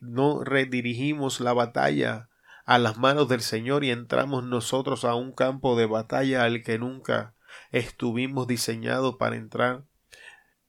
no 0.00 0.44
redirigimos 0.44 1.40
la 1.40 1.52
batalla 1.52 2.30
a 2.64 2.78
las 2.78 2.96
manos 2.96 3.28
del 3.28 3.42
Señor 3.42 3.84
y 3.84 3.90
entramos 3.90 4.44
nosotros 4.44 5.04
a 5.04 5.14
un 5.14 5.32
campo 5.32 5.76
de 5.76 5.84
batalla 5.84 6.44
al 6.44 6.62
que 6.62 6.78
nunca 6.78 7.34
estuvimos 7.70 8.46
diseñados 8.46 9.16
para 9.16 9.36
entrar. 9.36 9.84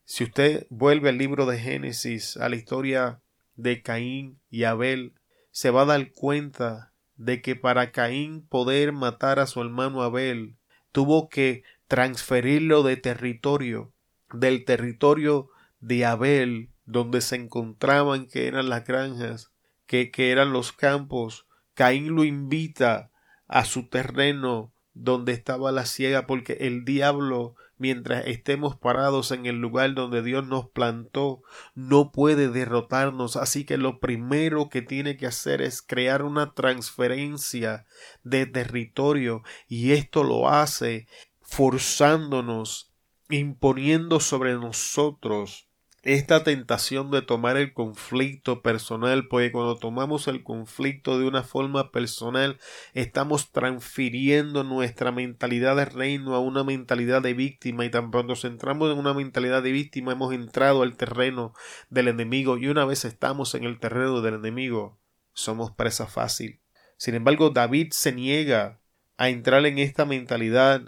Si 0.03 0.25
usted 0.25 0.67
vuelve 0.69 1.09
al 1.09 1.17
libro 1.17 1.45
de 1.45 1.59
Génesis, 1.59 2.35
a 2.35 2.49
la 2.49 2.57
historia 2.57 3.21
de 3.55 3.81
Caín 3.81 4.41
y 4.49 4.65
Abel, 4.65 5.13
se 5.53 5.69
va 5.69 5.83
a 5.83 5.85
dar 5.85 6.11
cuenta 6.11 6.91
de 7.15 7.41
que 7.41 7.55
para 7.55 7.91
Caín 7.91 8.45
poder 8.45 8.91
matar 8.91 9.39
a 9.39 9.45
su 9.45 9.61
hermano 9.61 10.01
Abel, 10.01 10.57
tuvo 10.91 11.29
que 11.29 11.63
transferirlo 11.87 12.81
de 12.81 12.97
territorio, 12.97 13.93
del 14.33 14.65
territorio 14.65 15.49
de 15.79 16.05
Abel 16.05 16.71
donde 16.85 17.21
se 17.21 17.35
encontraban 17.35 18.25
que 18.25 18.47
eran 18.47 18.67
las 18.67 18.83
granjas, 18.83 19.51
que, 19.85 20.09
que 20.09 20.31
eran 20.31 20.51
los 20.51 20.71
campos. 20.71 21.47
Caín 21.75 22.15
lo 22.15 22.23
invita 22.23 23.11
a 23.47 23.63
su 23.63 23.87
terreno 23.87 24.73
donde 24.93 25.33
estaba 25.33 25.71
la 25.71 25.85
ciega, 25.85 26.25
porque 26.25 26.53
el 26.61 26.83
diablo, 26.83 27.55
mientras 27.83 28.25
estemos 28.27 28.77
parados 28.77 29.31
en 29.31 29.45
el 29.45 29.59
lugar 29.59 29.93
donde 29.93 30.23
Dios 30.23 30.47
nos 30.47 30.69
plantó, 30.69 31.41
no 31.75 32.13
puede 32.13 32.47
derrotarnos. 32.47 33.35
Así 33.35 33.65
que 33.65 33.75
lo 33.75 33.99
primero 33.99 34.69
que 34.69 34.81
tiene 34.81 35.17
que 35.17 35.27
hacer 35.27 35.61
es 35.61 35.81
crear 35.81 36.23
una 36.23 36.53
transferencia 36.53 37.85
de 38.23 38.45
territorio, 38.45 39.43
y 39.67 39.91
esto 39.91 40.23
lo 40.23 40.47
hace 40.47 41.07
forzándonos, 41.41 42.93
imponiendo 43.29 44.21
sobre 44.21 44.53
nosotros 44.53 45.67
esta 46.03 46.43
tentación 46.43 47.11
de 47.11 47.21
tomar 47.21 47.55
el 47.55 47.71
conflicto 47.71 48.61
personal, 48.61 49.29
porque 49.29 49.53
cuando 49.53 49.77
tomamos 49.77 50.27
el 50.27 50.43
conflicto 50.43 51.17
de 51.17 51.25
una 51.25 51.43
forma 51.43 51.91
personal, 51.91 52.59
estamos 52.93 53.53
transfiriendo 53.53 54.65
nuestra 54.65 55.13
mentalidad 55.13 55.77
de 55.77 55.85
reino 55.85 56.35
a 56.35 56.39
una 56.39 56.65
mentalidad 56.65 57.21
de 57.21 57.33
víctima 57.33 57.85
y 57.85 57.89
tan 57.89 58.11
pronto 58.11 58.33
entramos 58.43 58.91
en 58.91 58.97
una 58.97 59.13
mentalidad 59.13 59.63
de 59.63 59.71
víctima 59.71 60.11
hemos 60.11 60.33
entrado 60.33 60.83
al 60.83 60.97
terreno 60.97 61.53
del 61.89 62.09
enemigo 62.09 62.57
y 62.57 62.67
una 62.67 62.83
vez 62.83 63.05
estamos 63.05 63.55
en 63.55 63.63
el 63.63 63.79
terreno 63.79 64.19
del 64.19 64.33
enemigo, 64.35 64.99
somos 65.31 65.71
presa 65.71 66.05
fácil. 66.05 66.59
Sin 66.97 67.15
embargo, 67.15 67.49
David 67.49 67.93
se 67.93 68.11
niega 68.11 68.81
a 69.15 69.29
entrar 69.29 69.65
en 69.65 69.79
esta 69.79 70.03
mentalidad 70.03 70.81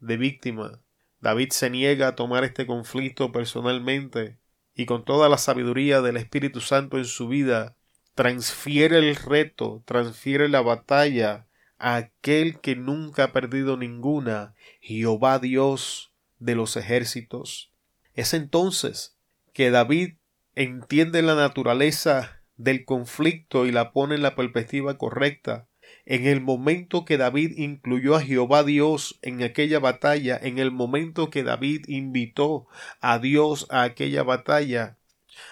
de 0.00 0.16
víctima. 0.16 0.80
David 1.20 1.50
se 1.50 1.68
niega 1.68 2.08
a 2.08 2.14
tomar 2.14 2.42
este 2.44 2.66
conflicto 2.66 3.32
personalmente 3.32 4.40
y 4.74 4.86
con 4.86 5.04
toda 5.04 5.28
la 5.28 5.38
sabiduría 5.38 6.00
del 6.00 6.16
Espíritu 6.16 6.60
Santo 6.60 6.98
en 6.98 7.04
su 7.04 7.28
vida, 7.28 7.76
transfiere 8.14 8.98
el 8.98 9.16
reto, 9.16 9.82
transfiere 9.86 10.48
la 10.48 10.60
batalla 10.60 11.46
a 11.78 11.96
aquel 11.96 12.60
que 12.60 12.76
nunca 12.76 13.24
ha 13.24 13.32
perdido 13.32 13.76
ninguna, 13.76 14.54
Jehová 14.80 15.38
Dios 15.38 16.12
de 16.38 16.54
los 16.54 16.76
ejércitos. 16.76 17.72
Es 18.14 18.34
entonces 18.34 19.16
que 19.52 19.70
David 19.70 20.14
entiende 20.54 21.22
la 21.22 21.34
naturaleza 21.34 22.42
del 22.56 22.84
conflicto 22.84 23.66
y 23.66 23.72
la 23.72 23.92
pone 23.92 24.14
en 24.14 24.22
la 24.22 24.34
perspectiva 24.34 24.98
correcta 24.98 25.68
en 26.04 26.26
el 26.26 26.40
momento 26.40 27.04
que 27.04 27.16
David 27.16 27.58
incluyó 27.58 28.16
a 28.16 28.22
Jehová 28.22 28.64
Dios 28.64 29.18
en 29.22 29.42
aquella 29.42 29.78
batalla, 29.78 30.38
en 30.40 30.58
el 30.58 30.70
momento 30.70 31.30
que 31.30 31.44
David 31.44 31.84
invitó 31.88 32.66
a 33.00 33.18
Dios 33.18 33.66
a 33.70 33.82
aquella 33.82 34.22
batalla, 34.22 34.96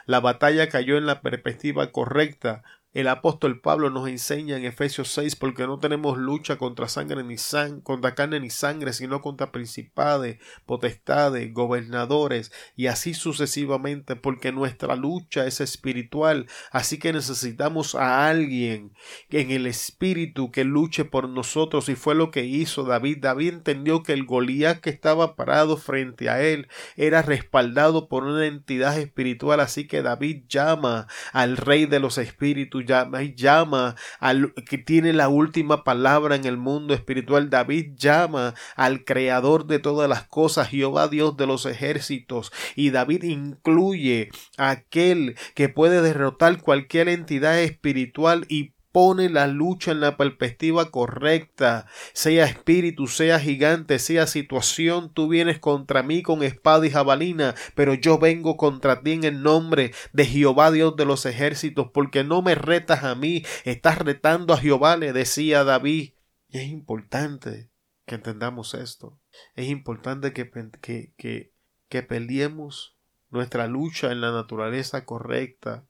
la 0.07 0.21
batalla 0.21 0.69
cayó 0.69 0.99
en 0.99 1.07
la 1.07 1.21
perspectiva 1.21 1.91
correcta, 1.93 2.63
el 2.93 3.07
apóstol 3.07 3.61
Pablo 3.61 3.89
nos 3.89 4.09
enseña 4.09 4.57
en 4.57 4.65
Efesios 4.65 5.09
6 5.13 5.37
porque 5.37 5.67
no 5.67 5.79
tenemos 5.79 6.19
lucha 6.19 6.57
contra 6.57 6.89
sangre 6.89 7.23
ni 7.23 7.37
contra 7.85 8.17
carne 8.17 8.41
ni 8.41 8.51
sangre, 8.51 8.93
sino 8.93 9.21
contra 9.21 9.53
principades, 9.53 10.39
potestades, 10.67 11.53
gobernadores 11.53 12.51
y 12.75 12.89
así 12.89 13.15
sucesivamente, 13.15 14.17
porque 14.17 14.51
nuestra 14.51 14.97
lucha 14.97 15.47
es 15.47 15.61
espiritual, 15.61 16.47
así 16.73 16.99
que 16.99 17.13
necesitamos 17.13 17.95
a 17.95 18.29
alguien 18.29 18.93
en 19.31 19.53
el 19.53 19.67
espíritu 19.67 20.51
que 20.51 20.65
luche 20.65 21.05
por 21.05 21.29
nosotros 21.29 21.89
y 21.89 21.95
fue 21.95 22.17
lo 22.17 22.33
que 22.33 22.45
hizo 22.45 22.83
David. 22.83 23.19
David 23.21 23.55
entendió 23.55 24.03
que 24.03 24.15
el 24.15 24.25
Goliat 24.25 24.81
que 24.81 24.91
estaba 24.91 25.37
parado 25.37 25.77
frente 25.77 26.29
a 26.29 26.43
él 26.43 26.69
era 26.97 27.23
respaldado 27.23 28.09
por 28.09 28.25
una 28.25 28.47
entidad 28.47 28.99
espiritual, 28.99 29.61
así 29.61 29.87
que 29.87 30.03
David 30.03 30.45
llama 30.49 31.07
al 31.33 31.57
rey 31.57 31.87
de 31.87 32.01
los 32.01 32.19
espíritus 32.19 32.80
llama, 32.87 33.23
llama 33.23 33.97
al 34.19 34.55
que 34.69 34.79
tiene 34.79 35.13
la 35.13 35.29
última 35.29 35.85
palabra 35.85 36.37
en 36.37 36.45
el 36.45 36.57
mundo 36.57 36.95
espiritual. 36.95 37.51
David 37.51 37.95
llama 37.97 38.55
al 38.77 39.05
creador 39.05 39.67
de 39.67 39.79
todas 39.79 40.09
las 40.09 40.27
cosas, 40.27 40.69
Jehová 40.69 41.09
Dios 41.09 41.37
de 41.37 41.47
los 41.47 41.67
ejércitos. 41.67 42.53
Y 42.77 42.91
David 42.91 43.25
incluye 43.25 44.31
a 44.57 44.71
aquel 44.71 45.37
que 45.55 45.69
puede 45.69 46.03
derrotar 46.03 46.61
cualquier 46.61 47.09
entidad 47.09 47.61
espiritual 47.61 48.47
y 48.49 48.75
pone 48.93 49.29
la 49.29 49.47
lucha 49.47 49.93
en 49.93 50.01
la 50.01 50.17
perspectiva 50.17 50.91
correcta. 50.91 51.87
Sea 52.13 52.45
espíritu, 52.45 53.07
sea 53.07 53.39
gigante, 53.39 53.99
sea 53.99 54.27
situación, 54.27 55.13
tú 55.13 55.29
vienes 55.29 55.59
contra 55.59 56.03
mí 56.03 56.23
con 56.23 56.43
espada 56.43 56.87
y 56.87 56.91
jabalina, 56.91 57.55
pero 57.75 57.95
yo 57.95 58.19
vengo 58.19 58.57
contra 58.57 59.03
ti 59.03 59.13
en 59.13 59.25
el 59.25 59.43
nombre 59.43 59.93
de 60.13 60.27
Jehová 60.27 60.71
Dios 60.71 60.97
de 60.97 61.05
los 61.05 61.27
ejércitos, 61.27 61.91
porque 61.93 62.25
no 62.25 62.43
me 62.43 62.55
retas 62.55 63.05
a 63.05 63.15
mí, 63.15 63.45
estás 63.65 63.99
retando 63.99 64.55
a 64.55 64.59
Jehová, 64.59 64.97
le 64.97 65.13
decía 65.13 65.65
David. 65.65 66.13
Y 66.49 66.59
es 66.59 66.69
importante 66.69 67.71
que 68.07 68.17
entendamos 68.17 68.75
esto. 68.75 69.21
Es 69.55 69.69
importante 69.69 70.33
que, 70.33 70.51
que, 70.81 71.13
que, 71.17 71.55
que 71.89 72.03
peleemos 72.03 72.97
nuestra 73.29 73.69
lucha 73.69 74.11
en 74.11 74.21
la 74.21 74.33
naturaleza 74.33 75.05
correcta, 75.05 75.87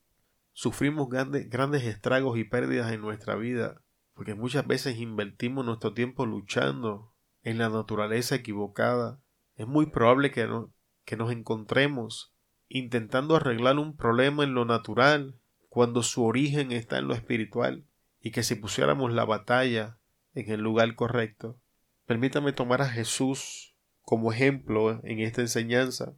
sufrimos 0.52 1.08
grandes, 1.08 1.84
estragos 1.84 2.38
y 2.38 2.44
pérdidas 2.44 2.92
en 2.92 3.00
nuestra 3.00 3.36
vida, 3.36 3.82
porque 4.14 4.34
muchas 4.34 4.66
veces 4.66 4.98
invertimos 4.98 5.64
nuestro 5.64 5.94
tiempo 5.94 6.26
luchando 6.26 7.12
en 7.42 7.58
la 7.58 7.68
naturaleza 7.68 8.34
equivocada. 8.34 9.20
Es 9.56 9.66
muy 9.66 9.86
probable 9.86 10.30
que, 10.30 10.46
no, 10.46 10.72
que 11.04 11.16
nos 11.16 11.32
encontremos 11.32 12.34
intentando 12.68 13.36
arreglar 13.36 13.78
un 13.78 13.96
problema 13.96 14.44
en 14.44 14.54
lo 14.54 14.64
natural 14.64 15.38
cuando 15.68 16.02
su 16.02 16.24
origen 16.24 16.72
está 16.72 16.98
en 16.98 17.08
lo 17.08 17.14
espiritual 17.14 17.84
y 18.20 18.30
que 18.30 18.42
si 18.42 18.54
pusiéramos 18.54 19.12
la 19.12 19.24
batalla 19.24 19.98
en 20.34 20.50
el 20.50 20.60
lugar 20.60 20.94
correcto. 20.94 21.58
Permítame 22.06 22.52
tomar 22.52 22.82
a 22.82 22.88
Jesús 22.88 23.74
como 24.02 24.32
ejemplo 24.32 25.00
en 25.04 25.20
esta 25.20 25.40
enseñanza. 25.40 26.14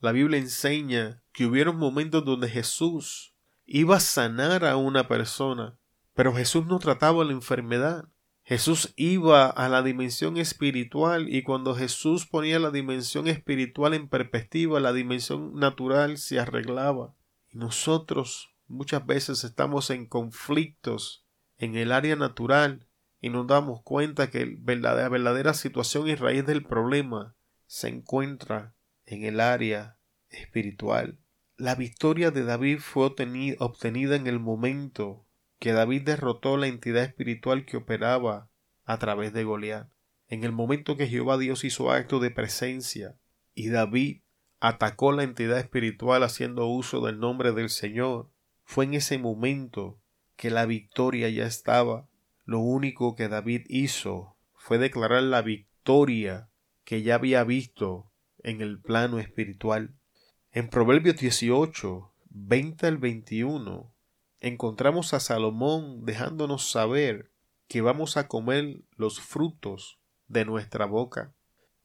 La 0.00 0.12
Biblia 0.12 0.38
enseña 0.38 1.22
que 1.32 1.46
hubieron 1.46 1.76
momentos 1.76 2.24
donde 2.24 2.48
Jesús 2.48 3.33
iba 3.66 3.96
a 3.96 4.00
sanar 4.00 4.64
a 4.64 4.76
una 4.76 5.08
persona, 5.08 5.78
pero 6.14 6.34
Jesús 6.34 6.66
no 6.66 6.78
trataba 6.78 7.24
la 7.24 7.32
enfermedad. 7.32 8.08
Jesús 8.42 8.92
iba 8.96 9.48
a 9.48 9.68
la 9.68 9.82
dimensión 9.82 10.36
espiritual 10.36 11.34
y 11.34 11.42
cuando 11.42 11.74
Jesús 11.74 12.26
ponía 12.26 12.58
la 12.58 12.70
dimensión 12.70 13.26
espiritual 13.26 13.94
en 13.94 14.08
perspectiva, 14.08 14.80
la 14.80 14.92
dimensión 14.92 15.54
natural 15.54 16.18
se 16.18 16.38
arreglaba. 16.38 17.14
Y 17.50 17.56
nosotros 17.56 18.54
muchas 18.66 19.06
veces 19.06 19.44
estamos 19.44 19.88
en 19.90 20.06
conflictos 20.06 21.24
en 21.56 21.76
el 21.76 21.90
área 21.90 22.16
natural 22.16 22.86
y 23.20 23.30
nos 23.30 23.46
damos 23.46 23.80
cuenta 23.82 24.30
que 24.30 24.44
la 24.66 25.08
verdadera 25.08 25.54
situación 25.54 26.08
y 26.08 26.14
raíz 26.14 26.44
del 26.44 26.64
problema 26.64 27.34
se 27.66 27.88
encuentra 27.88 28.74
en 29.06 29.24
el 29.24 29.40
área 29.40 29.98
espiritual. 30.28 31.18
La 31.56 31.76
victoria 31.76 32.32
de 32.32 32.42
David 32.42 32.80
fue 32.80 33.06
obtenida 33.06 34.16
en 34.16 34.26
el 34.26 34.40
momento 34.40 35.24
que 35.60 35.72
David 35.72 36.02
derrotó 36.02 36.56
la 36.56 36.66
entidad 36.66 37.04
espiritual 37.04 37.64
que 37.64 37.76
operaba 37.76 38.50
a 38.84 38.98
través 38.98 39.32
de 39.32 39.44
Goliat. 39.44 39.88
En 40.26 40.42
el 40.42 40.50
momento 40.50 40.96
que 40.96 41.06
Jehová 41.06 41.38
Dios 41.38 41.62
hizo 41.62 41.92
acto 41.92 42.18
de 42.18 42.32
presencia 42.32 43.16
y 43.54 43.68
David 43.68 44.22
atacó 44.58 45.12
la 45.12 45.22
entidad 45.22 45.60
espiritual 45.60 46.24
haciendo 46.24 46.66
uso 46.66 47.00
del 47.06 47.20
nombre 47.20 47.52
del 47.52 47.68
Señor, 47.68 48.30
fue 48.64 48.86
en 48.86 48.94
ese 48.94 49.18
momento 49.18 50.00
que 50.34 50.50
la 50.50 50.66
victoria 50.66 51.28
ya 51.28 51.46
estaba. 51.46 52.08
Lo 52.44 52.58
único 52.58 53.14
que 53.14 53.28
David 53.28 53.62
hizo 53.68 54.36
fue 54.54 54.78
declarar 54.78 55.22
la 55.22 55.42
victoria 55.42 56.48
que 56.84 57.02
ya 57.02 57.14
había 57.14 57.44
visto 57.44 58.10
en 58.42 58.60
el 58.60 58.80
plano 58.80 59.20
espiritual. 59.20 59.94
En 60.56 60.68
Proverbios 60.68 61.16
18, 61.16 62.14
20 62.26 62.86
al 62.86 62.98
21, 62.98 63.92
encontramos 64.38 65.12
a 65.12 65.18
Salomón 65.18 66.04
dejándonos 66.04 66.70
saber 66.70 67.32
que 67.66 67.80
vamos 67.80 68.16
a 68.16 68.28
comer 68.28 68.84
los 68.92 69.20
frutos 69.20 69.98
de 70.28 70.44
nuestra 70.44 70.86
boca. 70.86 71.34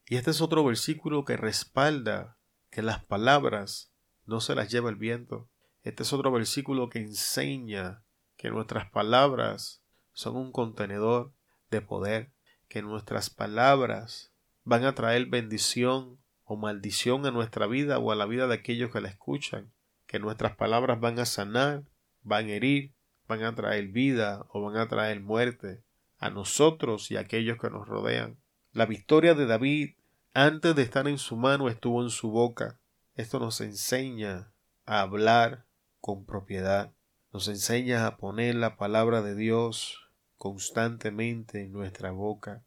Y 0.06 0.18
este 0.18 0.30
es 0.30 0.40
otro 0.40 0.64
versículo 0.64 1.26
que 1.26 1.36
respalda 1.36 2.38
que 2.70 2.84
las 2.84 3.04
palabras 3.04 3.92
no 4.26 4.40
se 4.40 4.54
las 4.54 4.70
lleva 4.70 4.92
el 4.92 4.98
viento. 4.98 5.50
Este 5.82 6.04
es 6.04 6.14
otro 6.14 6.32
versículo 6.32 6.90
que 6.90 7.00
enseña 7.00 8.04
que 8.38 8.52
nuestras 8.52 8.88
palabras 8.92 9.82
son 10.14 10.36
un 10.36 10.52
contenedor 10.52 11.34
de 11.72 11.82
poder, 11.82 12.34
que 12.68 12.84
nuestras 12.84 13.32
palabras 13.32 14.32
van 14.64 14.86
a 14.86 14.94
traer 14.94 15.26
bendición 15.26 16.20
o 16.50 16.58
maldición 16.58 17.27
a 17.27 17.32
nuestra 17.32 17.68
vida 17.68 18.00
o 18.00 18.12
a 18.12 18.15
la 18.15 18.25
vida 18.25 18.48
de 18.48 18.56
aquellos 18.56 18.89
que 18.91 19.01
la 19.01 19.10
escuchan, 19.10 19.72
que 20.07 20.18
nuestras 20.18 20.55
palabras 20.55 21.00
van 21.00 21.20
a 21.20 21.27
sanar, 21.27 21.83
van 22.24 22.48
a 22.48 22.53
herir, 22.53 22.96
van 23.27 23.44
a 23.44 23.53
traer 23.53 23.90
vida 23.90 24.48
o 24.50 24.64
van 24.64 24.75
a 24.77 24.88
traer 24.88 25.22
muerte 25.22 25.83
a 26.18 26.31
nosotros 26.31 27.12
y 27.12 27.18
a 27.18 27.20
aquellos 27.20 27.59
que 27.59 27.70
nos 27.70 27.88
rodean. 27.88 28.40
La 28.72 28.88
victoria 28.88 29.35
de 29.35 29.46
David 29.46 29.92
antes 30.33 30.75
de 30.75 30.81
estar 30.81 31.07
en 31.07 31.20
su 31.20 31.38
mano 31.38 31.70
estuvo 31.70 32.01
en 32.01 32.09
su 32.09 32.31
boca. 32.31 32.79
Esto 33.14 33.40
nos 33.40 33.62
enseña 33.62 34.51
a 34.88 35.01
hablar 35.01 35.68
con 36.00 36.25
propiedad. 36.25 36.96
Nos 37.31 37.48
enseña 37.48 38.07
a 38.07 38.18
poner 38.18 38.55
la 38.55 38.75
palabra 38.75 39.22
de 39.22 39.35
Dios 39.35 40.00
constantemente 40.35 41.62
en 41.62 41.74
nuestra 41.74 42.09
boca. 42.09 42.64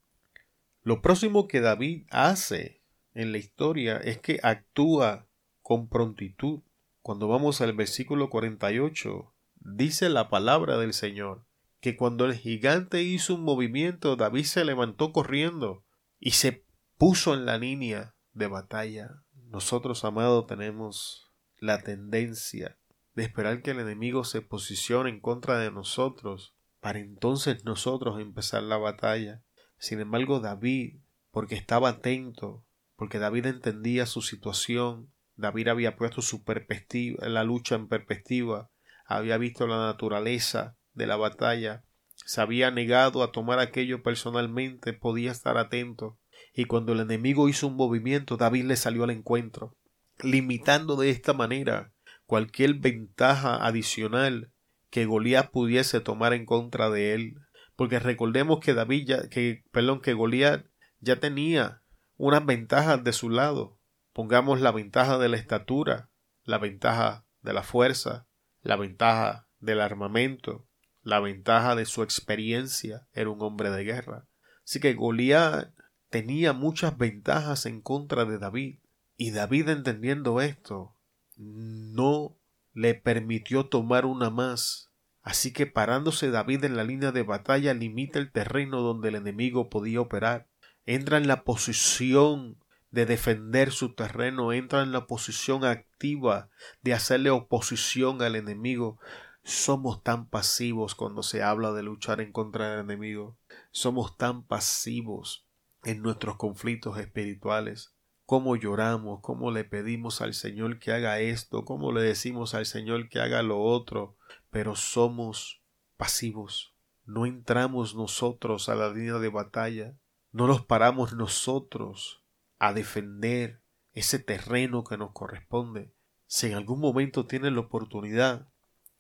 Lo 0.82 1.02
próximo 1.02 1.48
que 1.48 1.60
David 1.60 2.06
hace 2.12 2.81
en 3.14 3.32
la 3.32 3.38
historia 3.38 3.96
es 3.98 4.18
que 4.18 4.40
actúa 4.42 5.28
con 5.60 5.88
prontitud. 5.88 6.60
Cuando 7.00 7.28
vamos 7.28 7.60
al 7.60 7.72
versículo 7.72 8.30
48, 8.30 9.34
dice 9.56 10.08
la 10.08 10.28
palabra 10.28 10.78
del 10.78 10.92
Señor 10.92 11.46
que 11.80 11.96
cuando 11.96 12.26
el 12.26 12.34
gigante 12.34 13.02
hizo 13.02 13.34
un 13.34 13.42
movimiento, 13.42 14.14
David 14.14 14.44
se 14.44 14.64
levantó 14.64 15.12
corriendo 15.12 15.84
y 16.20 16.30
se 16.30 16.64
puso 16.96 17.34
en 17.34 17.44
la 17.44 17.58
línea 17.58 18.14
de 18.32 18.46
batalla. 18.46 19.24
Nosotros, 19.48 20.04
amados, 20.04 20.46
tenemos 20.46 21.32
la 21.58 21.82
tendencia 21.82 22.78
de 23.14 23.24
esperar 23.24 23.62
que 23.62 23.72
el 23.72 23.80
enemigo 23.80 24.22
se 24.24 24.42
posicione 24.42 25.10
en 25.10 25.20
contra 25.20 25.58
de 25.58 25.72
nosotros 25.72 26.54
para 26.80 27.00
entonces 27.00 27.64
nosotros 27.64 28.20
empezar 28.20 28.62
la 28.62 28.76
batalla. 28.76 29.42
Sin 29.78 29.98
embargo, 30.00 30.38
David, 30.38 31.00
porque 31.32 31.56
estaba 31.56 31.90
atento 31.90 32.64
porque 33.02 33.18
David 33.18 33.46
entendía 33.46 34.06
su 34.06 34.22
situación, 34.22 35.10
David 35.34 35.66
había 35.66 35.96
puesto 35.96 36.22
su 36.22 36.44
perspectiva, 36.44 37.26
la 37.26 37.42
lucha 37.42 37.74
en 37.74 37.88
perspectiva, 37.88 38.70
había 39.04 39.38
visto 39.38 39.66
la 39.66 39.76
naturaleza 39.78 40.76
de 40.92 41.08
la 41.08 41.16
batalla, 41.16 41.82
se 42.14 42.40
había 42.40 42.70
negado 42.70 43.24
a 43.24 43.32
tomar 43.32 43.58
aquello 43.58 44.04
personalmente, 44.04 44.92
podía 44.92 45.32
estar 45.32 45.58
atento, 45.58 46.20
y 46.54 46.66
cuando 46.66 46.92
el 46.92 47.00
enemigo 47.00 47.48
hizo 47.48 47.66
un 47.66 47.74
movimiento, 47.74 48.36
David 48.36 48.66
le 48.66 48.76
salió 48.76 49.02
al 49.02 49.10
encuentro, 49.10 49.76
limitando 50.22 50.94
de 50.94 51.10
esta 51.10 51.32
manera 51.32 51.92
cualquier 52.24 52.74
ventaja 52.74 53.66
adicional 53.66 54.52
que 54.90 55.06
Goliat 55.06 55.50
pudiese 55.50 55.98
tomar 55.98 56.34
en 56.34 56.46
contra 56.46 56.88
de 56.88 57.14
él. 57.14 57.34
Porque 57.74 57.98
recordemos 57.98 58.60
que 58.60 58.74
David 58.74 59.10
que, 59.28 59.64
perdón, 59.72 60.00
que 60.02 60.12
Goliat 60.12 60.66
ya 61.00 61.18
tenía 61.18 61.81
unas 62.16 62.44
ventajas 62.44 63.02
de 63.04 63.12
su 63.12 63.30
lado. 63.30 63.78
Pongamos 64.12 64.60
la 64.60 64.72
ventaja 64.72 65.18
de 65.18 65.28
la 65.28 65.36
estatura, 65.36 66.10
la 66.44 66.58
ventaja 66.58 67.26
de 67.40 67.52
la 67.52 67.62
fuerza, 67.62 68.26
la 68.60 68.76
ventaja 68.76 69.48
del 69.58 69.80
armamento, 69.80 70.66
la 71.02 71.20
ventaja 71.20 71.74
de 71.74 71.84
su 71.84 72.02
experiencia, 72.02 73.08
era 73.12 73.30
un 73.30 73.42
hombre 73.42 73.70
de 73.70 73.84
guerra. 73.84 74.28
Así 74.64 74.80
que 74.80 74.94
Goliat 74.94 75.72
tenía 76.10 76.52
muchas 76.52 76.96
ventajas 76.96 77.66
en 77.66 77.80
contra 77.80 78.24
de 78.24 78.38
David, 78.38 78.80
y 79.16 79.30
David 79.30 79.68
entendiendo 79.68 80.40
esto, 80.40 80.96
no 81.36 82.36
le 82.72 82.94
permitió 82.94 83.66
tomar 83.66 84.04
una 84.04 84.30
más. 84.30 84.90
Así 85.22 85.52
que 85.52 85.66
parándose 85.66 86.30
David 86.30 86.64
en 86.64 86.76
la 86.76 86.84
línea 86.84 87.12
de 87.12 87.22
batalla 87.22 87.74
limita 87.74 88.18
el 88.18 88.32
terreno 88.32 88.80
donde 88.80 89.08
el 89.08 89.14
enemigo 89.16 89.70
podía 89.70 90.00
operar 90.00 90.48
entra 90.86 91.16
en 91.18 91.28
la 91.28 91.44
posición 91.44 92.58
de 92.90 93.06
defender 93.06 93.72
su 93.72 93.94
terreno, 93.94 94.52
entra 94.52 94.82
en 94.82 94.92
la 94.92 95.06
posición 95.06 95.64
activa 95.64 96.50
de 96.82 96.92
hacerle 96.92 97.30
oposición 97.30 98.20
al 98.22 98.36
enemigo. 98.36 98.98
Somos 99.44 100.02
tan 100.02 100.28
pasivos 100.28 100.94
cuando 100.94 101.22
se 101.22 101.42
habla 101.42 101.72
de 101.72 101.82
luchar 101.82 102.20
en 102.20 102.32
contra 102.32 102.70
del 102.70 102.80
enemigo. 102.80 103.36
Somos 103.70 104.16
tan 104.16 104.44
pasivos 104.44 105.46
en 105.84 106.02
nuestros 106.02 106.36
conflictos 106.36 106.98
espirituales. 106.98 107.94
Cómo 108.26 108.56
lloramos, 108.56 109.20
cómo 109.20 109.50
le 109.50 109.64
pedimos 109.64 110.20
al 110.20 110.34
Señor 110.34 110.78
que 110.78 110.92
haga 110.92 111.18
esto, 111.18 111.64
cómo 111.64 111.92
le 111.92 112.02
decimos 112.02 112.54
al 112.54 112.66
Señor 112.66 113.08
que 113.08 113.20
haga 113.20 113.42
lo 113.42 113.60
otro, 113.60 114.16
pero 114.50 114.76
somos 114.76 115.62
pasivos. 115.96 116.74
No 117.04 117.26
entramos 117.26 117.94
nosotros 117.96 118.68
a 118.68 118.74
la 118.74 118.92
línea 118.92 119.18
de 119.18 119.28
batalla 119.28 119.96
no 120.32 120.46
nos 120.46 120.64
paramos 120.64 121.12
nosotros 121.12 122.24
a 122.58 122.72
defender 122.72 123.62
ese 123.92 124.18
terreno 124.18 124.82
que 124.82 124.96
nos 124.96 125.12
corresponde. 125.12 125.94
Si 126.26 126.46
en 126.46 126.54
algún 126.54 126.80
momento 126.80 127.26
tienen 127.26 127.54
la 127.54 127.60
oportunidad, 127.60 128.48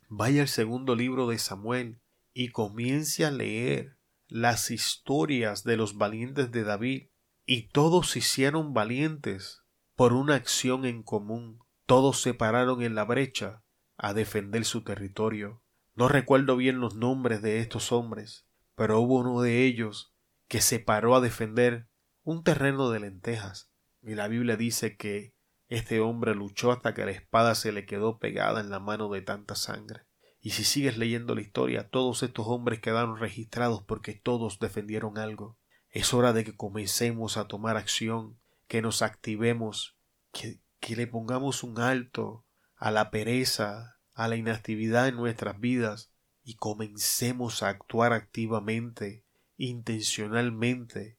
vaya 0.08 0.42
al 0.42 0.48
segundo 0.48 0.94
libro 0.94 1.26
de 1.26 1.38
Samuel 1.38 2.02
y 2.34 2.48
comience 2.48 3.24
a 3.24 3.30
leer 3.30 3.96
las 4.28 4.70
historias 4.70 5.64
de 5.64 5.76
los 5.76 5.96
valientes 5.96 6.50
de 6.52 6.64
David, 6.64 7.08
y 7.44 7.68
todos 7.68 8.10
se 8.10 8.20
hicieron 8.20 8.72
valientes 8.72 9.62
por 9.96 10.12
una 10.12 10.34
acción 10.36 10.84
en 10.84 11.02
común. 11.02 11.58
Todos 11.86 12.20
se 12.20 12.34
pararon 12.34 12.82
en 12.82 12.94
la 12.94 13.04
brecha 13.04 13.62
a 13.96 14.14
defender 14.14 14.64
su 14.64 14.84
territorio. 14.84 15.62
No 15.94 16.08
recuerdo 16.08 16.56
bien 16.56 16.80
los 16.80 16.94
nombres 16.94 17.42
de 17.42 17.58
estos 17.58 17.92
hombres, 17.92 18.46
pero 18.74 19.00
hubo 19.00 19.20
uno 19.20 19.42
de 19.42 19.64
ellos 19.64 20.11
que 20.52 20.60
se 20.60 20.80
paró 20.80 21.16
a 21.16 21.22
defender 21.22 21.88
un 22.24 22.44
terreno 22.44 22.90
de 22.90 23.00
lentejas. 23.00 23.70
Y 24.02 24.16
la 24.16 24.28
Biblia 24.28 24.58
dice 24.58 24.98
que 24.98 25.32
este 25.68 26.00
hombre 26.00 26.34
luchó 26.34 26.72
hasta 26.72 26.92
que 26.92 27.06
la 27.06 27.10
espada 27.10 27.54
se 27.54 27.72
le 27.72 27.86
quedó 27.86 28.18
pegada 28.18 28.60
en 28.60 28.68
la 28.68 28.78
mano 28.78 29.08
de 29.08 29.22
tanta 29.22 29.54
sangre. 29.54 30.02
Y 30.42 30.50
si 30.50 30.64
sigues 30.64 30.98
leyendo 30.98 31.34
la 31.34 31.40
historia, 31.40 31.88
todos 31.88 32.22
estos 32.22 32.46
hombres 32.48 32.80
quedaron 32.80 33.18
registrados 33.18 33.82
porque 33.82 34.12
todos 34.12 34.58
defendieron 34.58 35.16
algo. 35.16 35.56
Es 35.88 36.12
hora 36.12 36.34
de 36.34 36.44
que 36.44 36.54
comencemos 36.54 37.38
a 37.38 37.48
tomar 37.48 37.78
acción, 37.78 38.38
que 38.68 38.82
nos 38.82 39.00
activemos, 39.00 39.96
que, 40.32 40.60
que 40.80 40.96
le 40.96 41.06
pongamos 41.06 41.62
un 41.62 41.80
alto 41.80 42.44
a 42.76 42.90
la 42.90 43.10
pereza, 43.10 43.96
a 44.12 44.28
la 44.28 44.36
inactividad 44.36 45.08
en 45.08 45.16
nuestras 45.16 45.58
vidas 45.58 46.12
y 46.44 46.56
comencemos 46.56 47.62
a 47.62 47.70
actuar 47.70 48.12
activamente, 48.12 49.21
intencionalmente, 49.62 51.18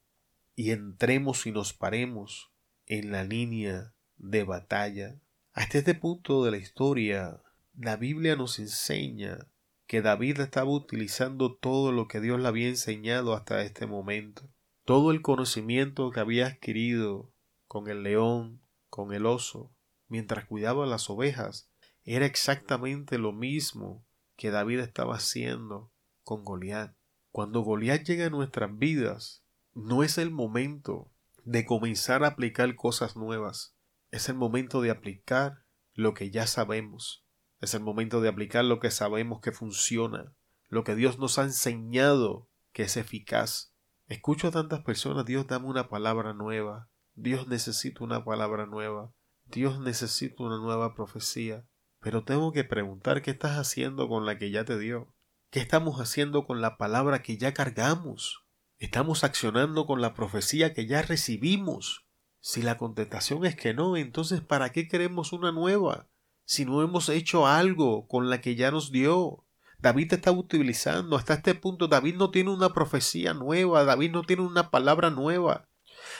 y 0.54 0.72
entremos 0.72 1.48
y 1.48 1.54
nos 1.54 1.72
paremos 1.72 2.52
en 2.86 3.14
la 3.14 3.24
línea 3.24 3.94
de 4.18 4.44
batalla. 4.44 5.22
Hasta 5.54 5.78
este 5.78 5.96
punto 5.96 6.44
de 6.44 6.52
la 6.52 6.58
historia, 6.58 7.42
la 7.74 7.96
Biblia 7.96 8.36
nos 8.36 8.60
enseña 8.60 9.48
que 9.88 10.02
David 10.02 10.42
estaba 10.42 10.70
utilizando 10.70 11.56
todo 11.56 11.94
lo 11.94 12.10
que 12.10 12.20
Dios 12.20 12.38
le 12.38 12.50
había 12.50 12.68
enseñado 12.68 13.34
hasta 13.34 13.64
este 13.64 13.88
momento. 13.88 14.50
Todo 14.84 15.12
el 15.12 15.22
conocimiento 15.22 16.12
que 16.12 16.20
había 16.20 16.48
adquirido 16.48 17.32
con 17.70 17.90
el 17.90 18.04
león, 18.04 18.62
con 18.90 19.14
el 19.14 19.26
oso, 19.26 19.74
mientras 20.10 20.44
cuidaba 20.44 20.86
las 20.86 21.10
ovejas, 21.10 21.70
era 22.04 22.26
exactamente 22.26 23.18
lo 23.18 23.32
mismo 23.32 24.06
que 24.36 24.52
David 24.52 24.80
estaba 24.80 25.16
haciendo 25.16 25.94
con 26.26 26.44
Goliat. 26.44 26.94
Cuando 27.34 27.62
Goliat 27.62 28.04
llega 28.04 28.28
a 28.28 28.30
nuestras 28.30 28.78
vidas, 28.78 29.44
no 29.74 30.04
es 30.04 30.20
el 30.20 30.30
momento 30.30 31.12
de 31.44 31.66
comenzar 31.66 32.24
a 32.24 32.28
aplicar 32.28 32.76
cosas 32.76 33.16
nuevas. 33.16 33.76
Es 34.12 34.30
el 34.30 34.36
momento 34.36 34.82
de 34.82 34.92
aplicar 34.92 35.64
lo 35.96 36.14
que 36.14 36.30
ya 36.30 36.46
sabemos. 36.46 37.26
Es 37.60 37.74
el 37.74 37.82
momento 37.82 38.22
de 38.22 38.30
aplicar 38.30 38.64
lo 38.66 38.80
que 38.80 38.92
sabemos 38.92 39.42
que 39.42 39.52
funciona, 39.52 40.36
lo 40.70 40.84
que 40.84 40.94
Dios 40.94 41.18
nos 41.18 41.40
ha 41.40 41.44
enseñado 41.46 42.52
que 42.72 42.84
es 42.84 42.98
eficaz. 42.98 43.74
Escucho 44.06 44.50
a 44.50 44.52
tantas 44.52 44.82
personas, 44.82 45.26
Dios 45.26 45.48
dame 45.48 45.66
una 45.66 45.90
palabra 45.90 46.36
nueva, 46.36 46.88
Dios 47.16 47.48
necesita 47.48 48.04
una 48.04 48.24
palabra 48.24 48.68
nueva, 48.68 49.12
Dios 49.46 49.80
necesita 49.80 50.44
una 50.44 50.58
nueva 50.58 50.94
profecía. 50.94 51.66
Pero 52.00 52.26
tengo 52.26 52.52
que 52.52 52.64
preguntar 52.64 53.24
qué 53.24 53.32
estás 53.32 53.58
haciendo 53.58 54.08
con 54.08 54.28
la 54.28 54.38
que 54.38 54.52
ya 54.52 54.66
te 54.66 54.78
dio. 54.78 55.13
¿Qué 55.54 55.60
estamos 55.60 56.02
haciendo 56.02 56.48
con 56.48 56.62
la 56.62 56.78
palabra 56.80 57.22
que 57.22 57.38
ya 57.38 57.54
cargamos? 57.54 58.44
¿Estamos 58.80 59.24
accionando 59.24 59.86
con 59.86 60.02
la 60.02 60.16
profecía 60.16 60.74
que 60.74 60.88
ya 60.88 61.04
recibimos? 61.04 62.08
Si 62.40 62.64
la 62.64 62.80
contestación 62.80 63.46
es 63.46 63.56
que 63.56 63.76
no, 63.76 63.96
entonces 63.96 64.42
¿para 64.42 64.72
qué 64.72 64.88
queremos 64.88 65.32
una 65.32 65.52
nueva? 65.52 66.10
Si 66.44 66.66
no 66.66 66.82
hemos 66.82 67.08
hecho 67.08 67.46
algo 67.46 68.08
con 68.08 68.32
la 68.32 68.42
que 68.42 68.56
ya 68.56 68.72
nos 68.72 68.92
dio. 68.92 69.46
David 69.78 70.14
está 70.14 70.32
utilizando. 70.32 71.18
Hasta 71.18 71.36
este 71.36 71.54
punto 71.54 71.88
David 71.88 72.16
no 72.16 72.32
tiene 72.32 72.50
una 72.50 72.74
profecía 72.74 73.36
nueva, 73.36 73.84
David 73.84 74.10
no 74.10 74.24
tiene 74.24 74.42
una 74.42 74.72
palabra 74.72 75.12
nueva. 75.12 75.70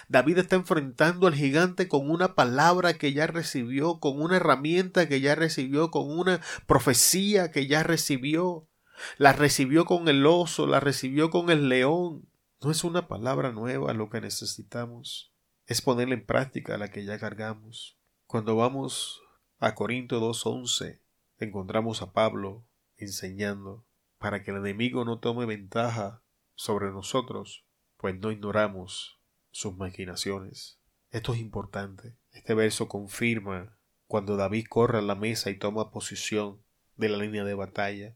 David 0.10 0.38
está 0.38 0.58
enfrentando 0.58 1.26
al 1.26 1.34
gigante 1.34 1.88
con 1.88 2.08
una 2.08 2.36
palabra 2.36 3.00
que 3.00 3.14
ya 3.14 3.26
recibió, 3.26 4.00
con 4.00 4.22
una 4.22 4.36
herramienta 4.36 5.10
que 5.10 5.22
ya 5.22 5.34
recibió, 5.34 5.90
con 5.90 6.12
una 6.12 6.40
profecía 6.68 7.50
que 7.50 7.66
ya 7.66 7.82
recibió. 7.82 8.70
La 9.18 9.34
recibió 9.34 9.86
con 9.86 10.08
el 10.08 10.26
oso, 10.26 10.68
la 10.68 10.80
recibió 10.80 11.30
con 11.30 11.50
el 11.50 11.70
león. 11.70 12.28
No 12.62 12.72
es 12.72 12.84
una 12.84 13.08
palabra 13.08 13.52
nueva 13.52 13.94
lo 13.94 14.10
que 14.10 14.22
necesitamos, 14.22 15.34
es 15.66 15.82
ponerla 15.82 16.14
en 16.14 16.26
práctica 16.26 16.78
la 16.78 16.90
que 16.90 17.06
ya 17.06 17.20
cargamos. 17.20 17.98
Cuando 18.26 18.56
vamos 18.56 19.22
a 19.60 19.76
Corinto 19.76 20.20
2.11, 20.22 21.00
encontramos 21.40 22.02
a 22.02 22.14
Pablo 22.14 22.66
enseñando 22.98 23.86
para 24.18 24.44
que 24.44 24.52
el 24.52 24.58
enemigo 24.58 25.04
no 25.06 25.20
tome 25.20 25.46
ventaja 25.46 26.22
sobre 26.56 26.92
nosotros, 26.92 27.66
pues 27.98 28.18
no 28.20 28.32
ignoramos 28.32 29.20
sus 29.52 29.76
maquinaciones. 29.76 30.80
Esto 31.12 31.34
es 31.34 31.40
importante. 31.40 32.16
Este 32.32 32.54
verso 32.54 32.88
confirma 32.88 33.78
cuando 34.08 34.36
David 34.36 34.66
corre 34.70 35.00
a 35.00 35.02
la 35.02 35.16
mesa 35.16 35.50
y 35.50 35.58
toma 35.58 35.92
posición 35.92 36.62
de 36.96 37.10
la 37.10 37.18
línea 37.18 37.44
de 37.44 37.54
batalla. 37.54 38.16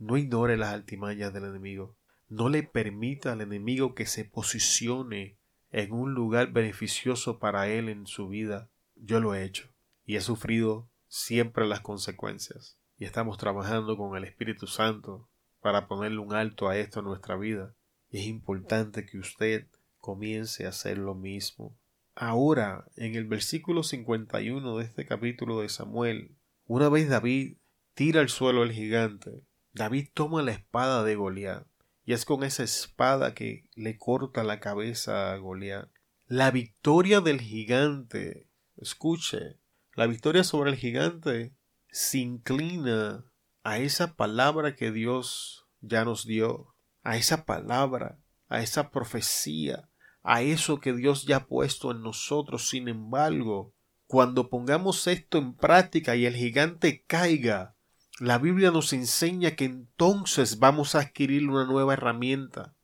No 0.00 0.16
ignore 0.16 0.56
las 0.56 0.72
altimañas 0.72 1.34
del 1.34 1.44
enemigo. 1.44 1.94
No 2.30 2.48
le 2.48 2.62
permita 2.62 3.32
al 3.32 3.42
enemigo 3.42 3.94
que 3.94 4.06
se 4.06 4.24
posicione 4.24 5.36
en 5.72 5.92
un 5.92 6.14
lugar 6.14 6.52
beneficioso 6.52 7.38
para 7.38 7.68
él 7.68 7.90
en 7.90 8.06
su 8.06 8.26
vida. 8.26 8.70
Yo 8.96 9.20
lo 9.20 9.34
he 9.34 9.44
hecho 9.44 9.68
y 10.06 10.16
he 10.16 10.22
sufrido 10.22 10.88
siempre 11.06 11.66
las 11.66 11.80
consecuencias. 11.80 12.78
Y 12.96 13.04
estamos 13.04 13.36
trabajando 13.36 13.98
con 13.98 14.16
el 14.16 14.24
Espíritu 14.24 14.66
Santo 14.66 15.28
para 15.60 15.86
ponerle 15.86 16.18
un 16.18 16.32
alto 16.32 16.70
a 16.70 16.78
esto 16.78 17.00
en 17.00 17.06
nuestra 17.06 17.36
vida. 17.36 17.74
Y 18.10 18.20
es 18.20 18.26
importante 18.26 19.04
que 19.04 19.18
usted 19.18 19.66
comience 19.98 20.64
a 20.64 20.70
hacer 20.70 20.96
lo 20.96 21.14
mismo. 21.14 21.76
Ahora, 22.14 22.86
en 22.96 23.16
el 23.16 23.26
versículo 23.26 23.82
51 23.82 24.78
de 24.78 24.84
este 24.84 25.04
capítulo 25.04 25.60
de 25.60 25.68
Samuel, 25.68 26.34
una 26.66 26.88
vez 26.88 27.10
David 27.10 27.58
tira 27.92 28.22
al 28.22 28.30
suelo 28.30 28.62
al 28.62 28.72
gigante, 28.72 29.42
David 29.72 30.08
toma 30.14 30.42
la 30.42 30.52
espada 30.52 31.04
de 31.04 31.14
Goliat, 31.14 31.66
y 32.04 32.12
es 32.12 32.24
con 32.24 32.42
esa 32.42 32.64
espada 32.64 33.34
que 33.34 33.68
le 33.74 33.96
corta 33.96 34.42
la 34.42 34.60
cabeza 34.60 35.32
a 35.32 35.36
Goliat. 35.36 35.88
La 36.26 36.50
victoria 36.50 37.20
del 37.20 37.40
gigante, 37.40 38.48
escuche, 38.76 39.58
la 39.94 40.06
victoria 40.06 40.44
sobre 40.44 40.70
el 40.70 40.76
gigante 40.76 41.52
se 41.90 42.18
inclina 42.18 43.24
a 43.62 43.78
esa 43.78 44.16
palabra 44.16 44.74
que 44.74 44.90
Dios 44.90 45.66
ya 45.80 46.04
nos 46.04 46.26
dio, 46.26 46.74
a 47.02 47.16
esa 47.16 47.44
palabra, 47.44 48.18
a 48.48 48.62
esa 48.62 48.90
profecía, 48.90 49.88
a 50.22 50.42
eso 50.42 50.80
que 50.80 50.92
Dios 50.92 51.24
ya 51.24 51.36
ha 51.36 51.46
puesto 51.46 51.90
en 51.90 52.02
nosotros. 52.02 52.68
Sin 52.68 52.88
embargo, 52.88 53.74
cuando 54.06 54.50
pongamos 54.50 55.06
esto 55.06 55.38
en 55.38 55.54
práctica 55.54 56.16
y 56.16 56.26
el 56.26 56.34
gigante 56.34 57.04
caiga, 57.06 57.76
la 58.20 58.36
Biblia 58.36 58.70
nos 58.70 58.92
enseña 58.92 59.52
que 59.52 59.64
entonces 59.64 60.58
vamos 60.58 60.94
a 60.94 61.00
adquirir 61.00 61.48
una 61.48 61.64
nueva 61.64 61.94
herramienta. 61.94 62.74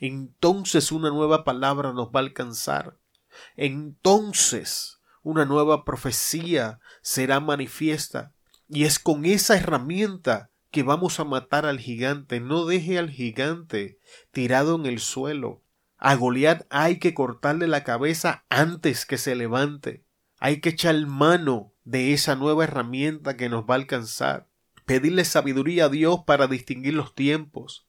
Entonces 0.00 0.92
una 0.92 1.10
nueva 1.10 1.44
palabra 1.44 1.92
nos 1.92 2.08
va 2.08 2.20
a 2.20 2.22
alcanzar. 2.22 2.96
Entonces 3.54 4.98
una 5.22 5.44
nueva 5.44 5.84
profecía 5.84 6.80
será 7.02 7.38
manifiesta. 7.38 8.32
Y 8.66 8.84
es 8.84 8.98
con 8.98 9.26
esa 9.26 9.58
herramienta 9.58 10.50
que 10.70 10.82
vamos 10.82 11.20
a 11.20 11.24
matar 11.24 11.66
al 11.66 11.80
gigante. 11.80 12.40
No 12.40 12.64
deje 12.64 12.98
al 12.98 13.10
gigante 13.10 13.98
tirado 14.30 14.76
en 14.76 14.86
el 14.86 15.00
suelo. 15.00 15.62
A 15.98 16.14
Goliat 16.14 16.66
hay 16.70 16.98
que 16.98 17.12
cortarle 17.12 17.66
la 17.66 17.84
cabeza 17.84 18.46
antes 18.48 19.04
que 19.04 19.18
se 19.18 19.34
levante. 19.34 20.06
Hay 20.38 20.60
que 20.60 20.70
echar 20.70 20.96
mano 21.06 21.74
de 21.84 22.14
esa 22.14 22.36
nueva 22.36 22.64
herramienta 22.64 23.36
que 23.36 23.50
nos 23.50 23.64
va 23.64 23.74
a 23.74 23.78
alcanzar. 23.78 24.48
Pedirle 24.88 25.26
sabiduría 25.26 25.84
a 25.84 25.88
Dios 25.90 26.20
para 26.24 26.46
distinguir 26.46 26.94
los 26.94 27.14
tiempos. 27.14 27.86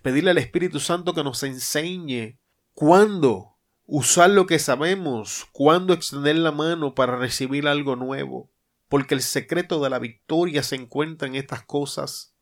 Pedirle 0.00 0.30
al 0.30 0.38
Espíritu 0.38 0.80
Santo 0.80 1.12
que 1.12 1.22
nos 1.22 1.42
enseñe 1.42 2.38
cuándo 2.72 3.58
usar 3.84 4.30
lo 4.30 4.46
que 4.46 4.58
sabemos, 4.58 5.46
cuándo 5.52 5.92
extender 5.92 6.36
la 6.36 6.50
mano 6.50 6.94
para 6.94 7.16
recibir 7.16 7.68
algo 7.68 7.96
nuevo. 7.96 8.50
Porque 8.88 9.14
el 9.14 9.20
secreto 9.20 9.78
de 9.82 9.90
la 9.90 9.98
victoria 9.98 10.62
se 10.62 10.76
encuentra 10.76 11.28
en 11.28 11.34
estas 11.34 11.64
cosas. 11.64 12.34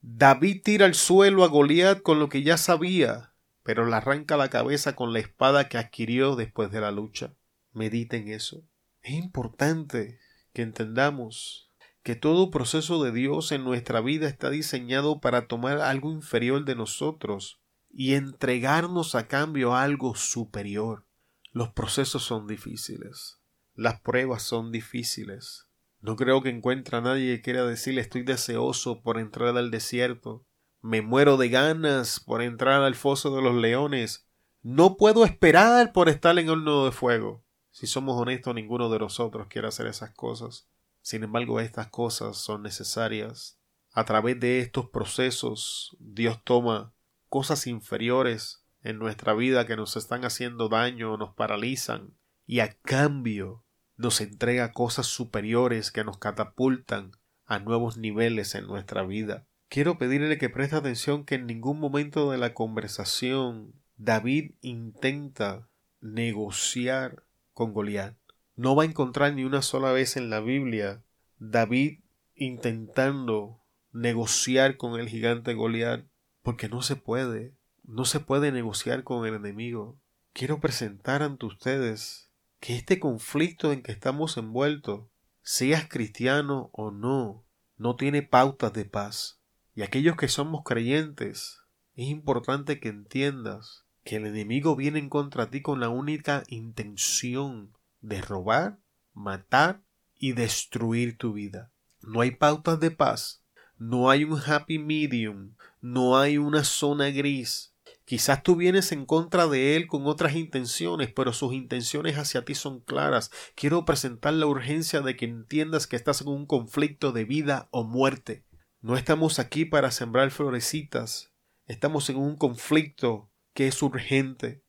David 0.00 0.62
tira 0.62 0.86
al 0.86 0.94
suelo 0.94 1.42
a 1.42 1.48
Goliat 1.48 2.00
con 2.00 2.20
lo 2.20 2.28
que 2.28 2.44
ya 2.44 2.56
sabía, 2.56 3.34
pero 3.64 3.86
le 3.86 3.96
arranca 3.96 4.36
la 4.36 4.50
cabeza 4.50 4.94
con 4.94 5.12
la 5.12 5.18
espada 5.18 5.68
que 5.68 5.78
adquirió 5.78 6.36
después 6.36 6.70
de 6.70 6.80
la 6.80 6.92
lucha. 6.92 7.34
Mediten 7.72 8.28
eso. 8.28 8.62
Es 9.00 9.14
importante 9.14 10.20
que 10.52 10.62
entendamos 10.62 11.71
que 12.02 12.16
todo 12.16 12.50
proceso 12.50 13.02
de 13.02 13.12
Dios 13.12 13.52
en 13.52 13.64
nuestra 13.64 14.00
vida 14.00 14.28
está 14.28 14.50
diseñado 14.50 15.20
para 15.20 15.46
tomar 15.46 15.78
algo 15.78 16.10
inferior 16.10 16.64
de 16.64 16.74
nosotros 16.74 17.60
y 17.90 18.14
entregarnos 18.14 19.14
a 19.14 19.28
cambio 19.28 19.74
a 19.74 19.82
algo 19.82 20.16
superior. 20.16 21.04
Los 21.52 21.70
procesos 21.70 22.24
son 22.24 22.46
difíciles. 22.46 23.38
Las 23.74 24.00
pruebas 24.00 24.42
son 24.42 24.72
difíciles. 24.72 25.68
No 26.00 26.16
creo 26.16 26.42
que 26.42 26.48
encuentre 26.48 26.96
a 26.96 27.00
nadie 27.00 27.36
que 27.36 27.42
quiera 27.42 27.64
decirle 27.64 28.00
estoy 28.00 28.22
deseoso 28.22 29.02
por 29.02 29.18
entrar 29.18 29.56
al 29.56 29.70
desierto 29.70 30.44
Me 30.80 31.00
muero 31.00 31.36
de 31.36 31.48
ganas 31.48 32.18
por 32.18 32.42
entrar 32.42 32.82
al 32.82 32.96
foso 32.96 33.36
de 33.36 33.42
los 33.42 33.54
leones. 33.54 34.26
No 34.62 34.96
puedo 34.96 35.24
esperar 35.24 35.92
por 35.92 36.08
estar 36.08 36.36
en 36.38 36.46
el 36.46 36.50
horno 36.50 36.84
de 36.86 36.90
fuego. 36.90 37.44
Si 37.70 37.86
somos 37.86 38.20
honestos, 38.20 38.54
ninguno 38.54 38.90
de 38.90 38.98
nosotros 38.98 39.46
quiere 39.48 39.68
hacer 39.68 39.86
esas 39.86 40.10
cosas. 40.10 40.68
Sin 41.02 41.24
embargo, 41.24 41.60
estas 41.60 41.88
cosas 41.88 42.38
son 42.38 42.62
necesarias. 42.62 43.58
A 43.92 44.04
través 44.04 44.40
de 44.40 44.60
estos 44.60 44.88
procesos, 44.88 45.96
Dios 46.00 46.40
toma 46.44 46.94
cosas 47.28 47.66
inferiores 47.66 48.62
en 48.82 48.98
nuestra 48.98 49.34
vida 49.34 49.66
que 49.66 49.76
nos 49.76 49.96
están 49.96 50.24
haciendo 50.24 50.68
daño 50.68 51.16
nos 51.16 51.34
paralizan 51.34 52.14
y 52.46 52.60
a 52.60 52.72
cambio 52.82 53.64
nos 53.96 54.20
entrega 54.20 54.72
cosas 54.72 55.06
superiores 55.06 55.90
que 55.90 56.04
nos 56.04 56.18
catapultan 56.18 57.12
a 57.44 57.58
nuevos 57.58 57.96
niveles 57.96 58.54
en 58.54 58.66
nuestra 58.66 59.02
vida. 59.02 59.46
Quiero 59.68 59.98
pedirle 59.98 60.38
que 60.38 60.50
preste 60.50 60.76
atención 60.76 61.24
que 61.24 61.36
en 61.36 61.46
ningún 61.46 61.78
momento 61.78 62.30
de 62.30 62.38
la 62.38 62.54
conversación 62.54 63.74
David 63.96 64.52
intenta 64.60 65.68
negociar 66.00 67.24
con 67.52 67.72
Goliat. 67.72 68.16
No 68.54 68.76
va 68.76 68.82
a 68.82 68.86
encontrar 68.86 69.34
ni 69.34 69.44
una 69.44 69.62
sola 69.62 69.92
vez 69.92 70.16
en 70.16 70.28
la 70.28 70.40
Biblia 70.40 71.02
David 71.38 72.00
intentando 72.34 73.62
negociar 73.92 74.76
con 74.76 75.00
el 75.00 75.08
gigante 75.08 75.54
Goliat, 75.54 76.04
porque 76.42 76.68
no 76.68 76.82
se 76.82 76.96
puede, 76.96 77.54
no 77.82 78.04
se 78.04 78.20
puede 78.20 78.52
negociar 78.52 79.04
con 79.04 79.26
el 79.26 79.34
enemigo. 79.34 79.98
Quiero 80.32 80.60
presentar 80.60 81.22
ante 81.22 81.46
ustedes 81.46 82.30
que 82.60 82.76
este 82.76 83.00
conflicto 83.00 83.72
en 83.72 83.82
que 83.82 83.92
estamos 83.92 84.36
envueltos, 84.36 85.08
seas 85.42 85.88
cristiano 85.88 86.70
o 86.72 86.90
no, 86.90 87.44
no 87.76 87.96
tiene 87.96 88.22
pautas 88.22 88.72
de 88.72 88.84
paz. 88.84 89.40
Y 89.74 89.82
aquellos 89.82 90.16
que 90.16 90.28
somos 90.28 90.62
creyentes, 90.62 91.60
es 91.94 92.08
importante 92.08 92.80
que 92.80 92.88
entiendas 92.88 93.84
que 94.04 94.16
el 94.16 94.26
enemigo 94.26 94.76
viene 94.76 94.98
en 94.98 95.08
contra 95.08 95.50
ti 95.50 95.62
con 95.62 95.80
la 95.80 95.88
única 95.88 96.42
intención 96.48 97.72
de 98.02 98.20
robar, 98.20 98.78
matar 99.14 99.82
y 100.14 100.32
destruir 100.32 101.16
tu 101.16 101.32
vida. 101.32 101.72
No 102.00 102.20
hay 102.20 102.32
pautas 102.32 102.78
de 102.80 102.90
paz, 102.90 103.42
no 103.78 104.10
hay 104.10 104.24
un 104.24 104.38
happy 104.38 104.78
medium, 104.78 105.54
no 105.80 106.18
hay 106.18 106.38
una 106.38 106.64
zona 106.64 107.10
gris. 107.10 107.74
Quizás 108.04 108.42
tú 108.42 108.56
vienes 108.56 108.92
en 108.92 109.06
contra 109.06 109.46
de 109.46 109.76
él 109.76 109.86
con 109.86 110.06
otras 110.06 110.34
intenciones, 110.34 111.12
pero 111.12 111.32
sus 111.32 111.52
intenciones 111.52 112.18
hacia 112.18 112.44
ti 112.44 112.54
son 112.54 112.80
claras. 112.80 113.30
Quiero 113.54 113.84
presentar 113.84 114.34
la 114.34 114.46
urgencia 114.46 115.00
de 115.00 115.16
que 115.16 115.24
entiendas 115.24 115.86
que 115.86 115.96
estás 115.96 116.20
en 116.20 116.28
un 116.28 116.46
conflicto 116.46 117.12
de 117.12 117.24
vida 117.24 117.68
o 117.70 117.84
muerte. 117.84 118.44
No 118.80 118.96
estamos 118.96 119.38
aquí 119.38 119.64
para 119.64 119.92
sembrar 119.92 120.30
florecitas, 120.30 121.32
estamos 121.66 122.10
en 122.10 122.16
un 122.16 122.36
conflicto 122.36 123.30
que 123.54 123.68
es 123.68 123.80
urgente. 123.82 124.61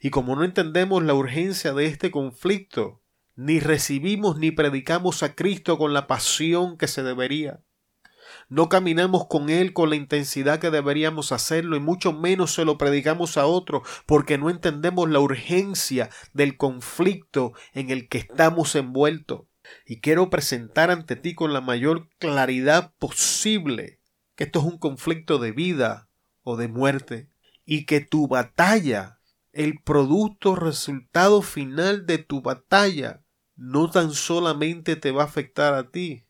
Y 0.00 0.10
como 0.10 0.36
no 0.36 0.44
entendemos 0.44 1.02
la 1.02 1.14
urgencia 1.14 1.72
de 1.72 1.86
este 1.86 2.10
conflicto, 2.10 3.02
ni 3.34 3.60
recibimos 3.60 4.38
ni 4.38 4.50
predicamos 4.50 5.22
a 5.22 5.34
Cristo 5.34 5.78
con 5.78 5.92
la 5.92 6.06
pasión 6.06 6.76
que 6.76 6.88
se 6.88 7.02
debería. 7.02 7.60
No 8.48 8.68
caminamos 8.68 9.26
con 9.26 9.50
Él 9.50 9.72
con 9.72 9.90
la 9.90 9.96
intensidad 9.96 10.58
que 10.58 10.70
deberíamos 10.70 11.32
hacerlo 11.32 11.76
y 11.76 11.80
mucho 11.80 12.12
menos 12.12 12.54
se 12.54 12.64
lo 12.64 12.78
predicamos 12.78 13.36
a 13.36 13.46
otro 13.46 13.82
porque 14.06 14.38
no 14.38 14.50
entendemos 14.50 15.08
la 15.10 15.20
urgencia 15.20 16.10
del 16.32 16.56
conflicto 16.56 17.52
en 17.72 17.90
el 17.90 18.08
que 18.08 18.18
estamos 18.18 18.74
envueltos. 18.74 19.42
Y 19.84 20.00
quiero 20.00 20.30
presentar 20.30 20.90
ante 20.90 21.16
ti 21.16 21.34
con 21.34 21.52
la 21.52 21.60
mayor 21.60 22.08
claridad 22.18 22.92
posible 22.98 24.00
que 24.36 24.44
esto 24.44 24.60
es 24.60 24.66
un 24.66 24.78
conflicto 24.78 25.38
de 25.38 25.50
vida 25.50 26.08
o 26.42 26.56
de 26.56 26.68
muerte 26.68 27.28
y 27.64 27.84
que 27.84 28.00
tu 28.00 28.28
batalla, 28.28 29.15
el 29.56 29.80
producto 29.80 30.54
resultado 30.54 31.40
final 31.40 32.04
de 32.04 32.18
tu 32.18 32.42
batalla, 32.42 33.24
no 33.56 33.90
tan 33.90 34.12
solamente 34.12 34.96
te 34.96 35.12
va 35.12 35.22
a 35.22 35.26
afectar 35.26 35.72
a 35.72 35.90
ti, 35.90 36.26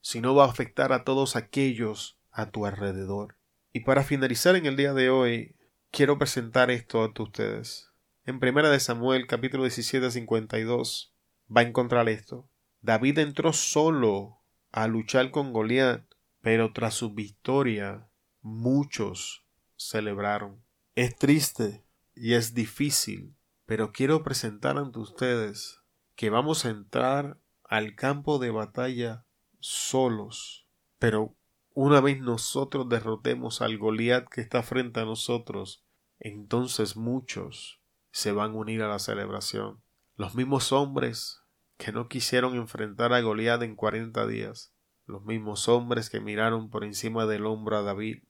sino 0.00 0.34
va 0.34 0.46
a 0.46 0.48
afectar 0.48 0.94
a 0.94 1.04
todos 1.04 1.36
aquellos 1.36 2.18
a 2.30 2.50
tu 2.50 2.64
alrededor. 2.64 3.36
Y 3.74 3.80
para 3.80 4.04
finalizar 4.04 4.56
en 4.56 4.64
el 4.64 4.74
día 4.74 4.94
de 4.94 5.10
hoy, 5.10 5.54
quiero 5.90 6.16
presentar 6.16 6.70
esto 6.70 7.02
a 7.02 7.12
ustedes. 7.22 7.92
En 8.24 8.40
primera 8.40 8.70
de 8.70 8.80
Samuel, 8.80 9.26
capítulo 9.26 9.64
17, 9.64 10.10
52, 10.10 11.14
va 11.54 11.60
a 11.60 11.64
encontrar 11.64 12.08
esto. 12.08 12.48
David 12.80 13.18
entró 13.18 13.52
solo 13.52 14.38
a 14.72 14.86
luchar 14.86 15.30
con 15.30 15.52
Goliat, 15.52 16.06
pero 16.40 16.72
tras 16.72 16.94
su 16.94 17.12
victoria, 17.12 18.08
muchos 18.40 19.44
celebraron. 19.76 20.64
Es 20.94 21.16
triste 21.16 21.85
y 22.16 22.32
es 22.32 22.54
difícil, 22.54 23.36
pero 23.66 23.92
quiero 23.92 24.22
presentar 24.22 24.78
ante 24.78 24.98
ustedes 24.98 25.82
que 26.14 26.30
vamos 26.30 26.64
a 26.64 26.70
entrar 26.70 27.38
al 27.62 27.94
campo 27.94 28.38
de 28.38 28.50
batalla 28.50 29.26
solos, 29.60 30.66
pero 30.98 31.36
una 31.74 32.00
vez 32.00 32.20
nosotros 32.20 32.88
derrotemos 32.88 33.60
al 33.60 33.76
Goliat 33.76 34.28
que 34.28 34.40
está 34.40 34.62
frente 34.62 35.00
a 35.00 35.04
nosotros, 35.04 35.84
entonces 36.18 36.96
muchos 36.96 37.82
se 38.12 38.32
van 38.32 38.52
a 38.52 38.54
unir 38.54 38.82
a 38.82 38.88
la 38.88 38.98
celebración. 38.98 39.82
Los 40.14 40.34
mismos 40.34 40.72
hombres 40.72 41.42
que 41.76 41.92
no 41.92 42.08
quisieron 42.08 42.54
enfrentar 42.54 43.12
a 43.12 43.20
Goliat 43.20 43.62
en 43.62 43.76
cuarenta 43.76 44.26
días, 44.26 44.72
los 45.04 45.22
mismos 45.24 45.68
hombres 45.68 46.08
que 46.08 46.20
miraron 46.20 46.70
por 46.70 46.82
encima 46.82 47.26
del 47.26 47.44
hombro 47.44 47.76
a 47.76 47.82
David, 47.82 48.22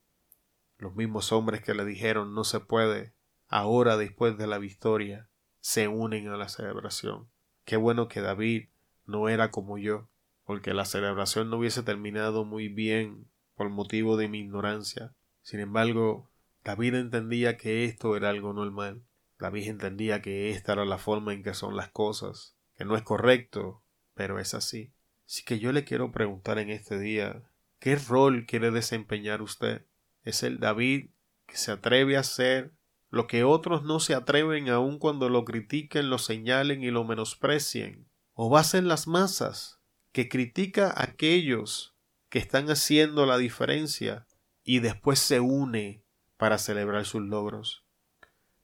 los 0.76 0.96
mismos 0.96 1.30
hombres 1.30 1.62
que 1.62 1.74
le 1.74 1.84
dijeron 1.84 2.34
no 2.34 2.42
se 2.42 2.58
puede, 2.58 3.15
ahora 3.48 3.96
después 3.96 4.38
de 4.38 4.46
la 4.46 4.58
victoria, 4.58 5.28
se 5.60 5.88
unen 5.88 6.28
a 6.28 6.36
la 6.36 6.48
celebración. 6.48 7.28
Qué 7.64 7.76
bueno 7.76 8.08
que 8.08 8.20
David 8.20 8.68
no 9.04 9.28
era 9.28 9.50
como 9.50 9.78
yo, 9.78 10.08
porque 10.44 10.74
la 10.74 10.84
celebración 10.84 11.50
no 11.50 11.58
hubiese 11.58 11.82
terminado 11.82 12.44
muy 12.44 12.68
bien 12.68 13.28
por 13.54 13.68
motivo 13.68 14.16
de 14.16 14.28
mi 14.28 14.40
ignorancia. 14.40 15.14
Sin 15.42 15.60
embargo, 15.60 16.30
David 16.64 16.94
entendía 16.94 17.56
que 17.56 17.84
esto 17.84 18.16
era 18.16 18.30
algo 18.30 18.52
normal. 18.52 19.02
David 19.38 19.68
entendía 19.68 20.22
que 20.22 20.50
esta 20.50 20.72
era 20.72 20.84
la 20.84 20.98
forma 20.98 21.32
en 21.32 21.42
que 21.42 21.54
son 21.54 21.76
las 21.76 21.90
cosas, 21.90 22.56
que 22.76 22.84
no 22.84 22.96
es 22.96 23.02
correcto, 23.02 23.82
pero 24.14 24.38
es 24.38 24.54
así. 24.54 24.92
Así 25.26 25.44
que 25.44 25.58
yo 25.58 25.72
le 25.72 25.84
quiero 25.84 26.12
preguntar 26.12 26.58
en 26.58 26.70
este 26.70 26.98
día, 26.98 27.42
¿qué 27.80 27.96
rol 27.96 28.46
quiere 28.46 28.70
desempeñar 28.70 29.42
usted? 29.42 29.84
es 30.26 30.42
el 30.42 30.58
David 30.58 31.10
que 31.46 31.56
se 31.56 31.70
atreve 31.70 32.16
a 32.16 32.20
hacer 32.20 32.72
lo 33.10 33.26
que 33.26 33.44
otros 33.44 33.82
no 33.82 34.00
se 34.00 34.14
atreven 34.14 34.68
aun 34.68 34.98
cuando 34.98 35.28
lo 35.28 35.44
critiquen, 35.44 36.10
lo 36.10 36.18
señalen 36.18 36.82
y 36.82 36.90
lo 36.90 37.04
menosprecien. 37.04 38.08
O 38.32 38.50
va 38.50 38.60
a 38.60 38.64
ser 38.64 38.84
las 38.84 39.06
masas 39.06 39.80
que 40.12 40.28
critica 40.28 40.88
a 40.88 41.04
aquellos 41.04 41.96
que 42.28 42.38
están 42.38 42.70
haciendo 42.70 43.26
la 43.26 43.38
diferencia 43.38 44.26
y 44.64 44.80
después 44.80 45.18
se 45.18 45.40
une 45.40 46.04
para 46.36 46.58
celebrar 46.58 47.06
sus 47.06 47.22
logros. 47.22 47.84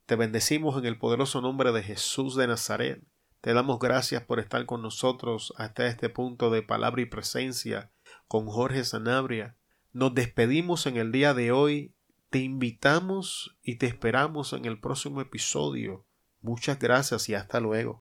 Te 0.07 0.17
bendecimos 0.17 0.77
en 0.77 0.85
el 0.85 0.99
poderoso 0.99 1.41
nombre 1.41 1.73
de 1.73 1.83
Jesús 1.83 2.37
de 2.37 2.47
Nazaret. 2.47 3.03
Te 3.41 3.55
damos 3.55 3.79
gracias 3.79 4.23
por 4.25 4.41
estar 4.41 4.67
con 4.67 4.83
nosotros 4.83 5.55
hasta 5.57 5.87
este 5.87 6.09
punto 6.09 6.51
de 6.51 6.63
palabra 6.63 7.03
y 7.03 7.07
presencia 7.07 7.93
con 8.29 8.47
Jorge 8.47 8.85
Sanabria. 8.85 9.57
Nos 9.93 10.15
despedimos 10.15 10.87
en 10.87 10.97
el 10.97 11.13
día 11.13 11.35
de 11.35 11.53
hoy. 11.53 11.95
Te 12.33 12.39
invitamos 12.39 13.59
y 13.63 13.77
te 13.77 13.85
esperamos 13.85 14.55
en 14.55 14.65
el 14.65 14.81
próximo 14.81 15.21
episodio. 15.21 16.07
Muchas 16.41 16.79
gracias 16.79 17.29
y 17.29 17.35
hasta 17.35 17.61
luego. 17.61 17.91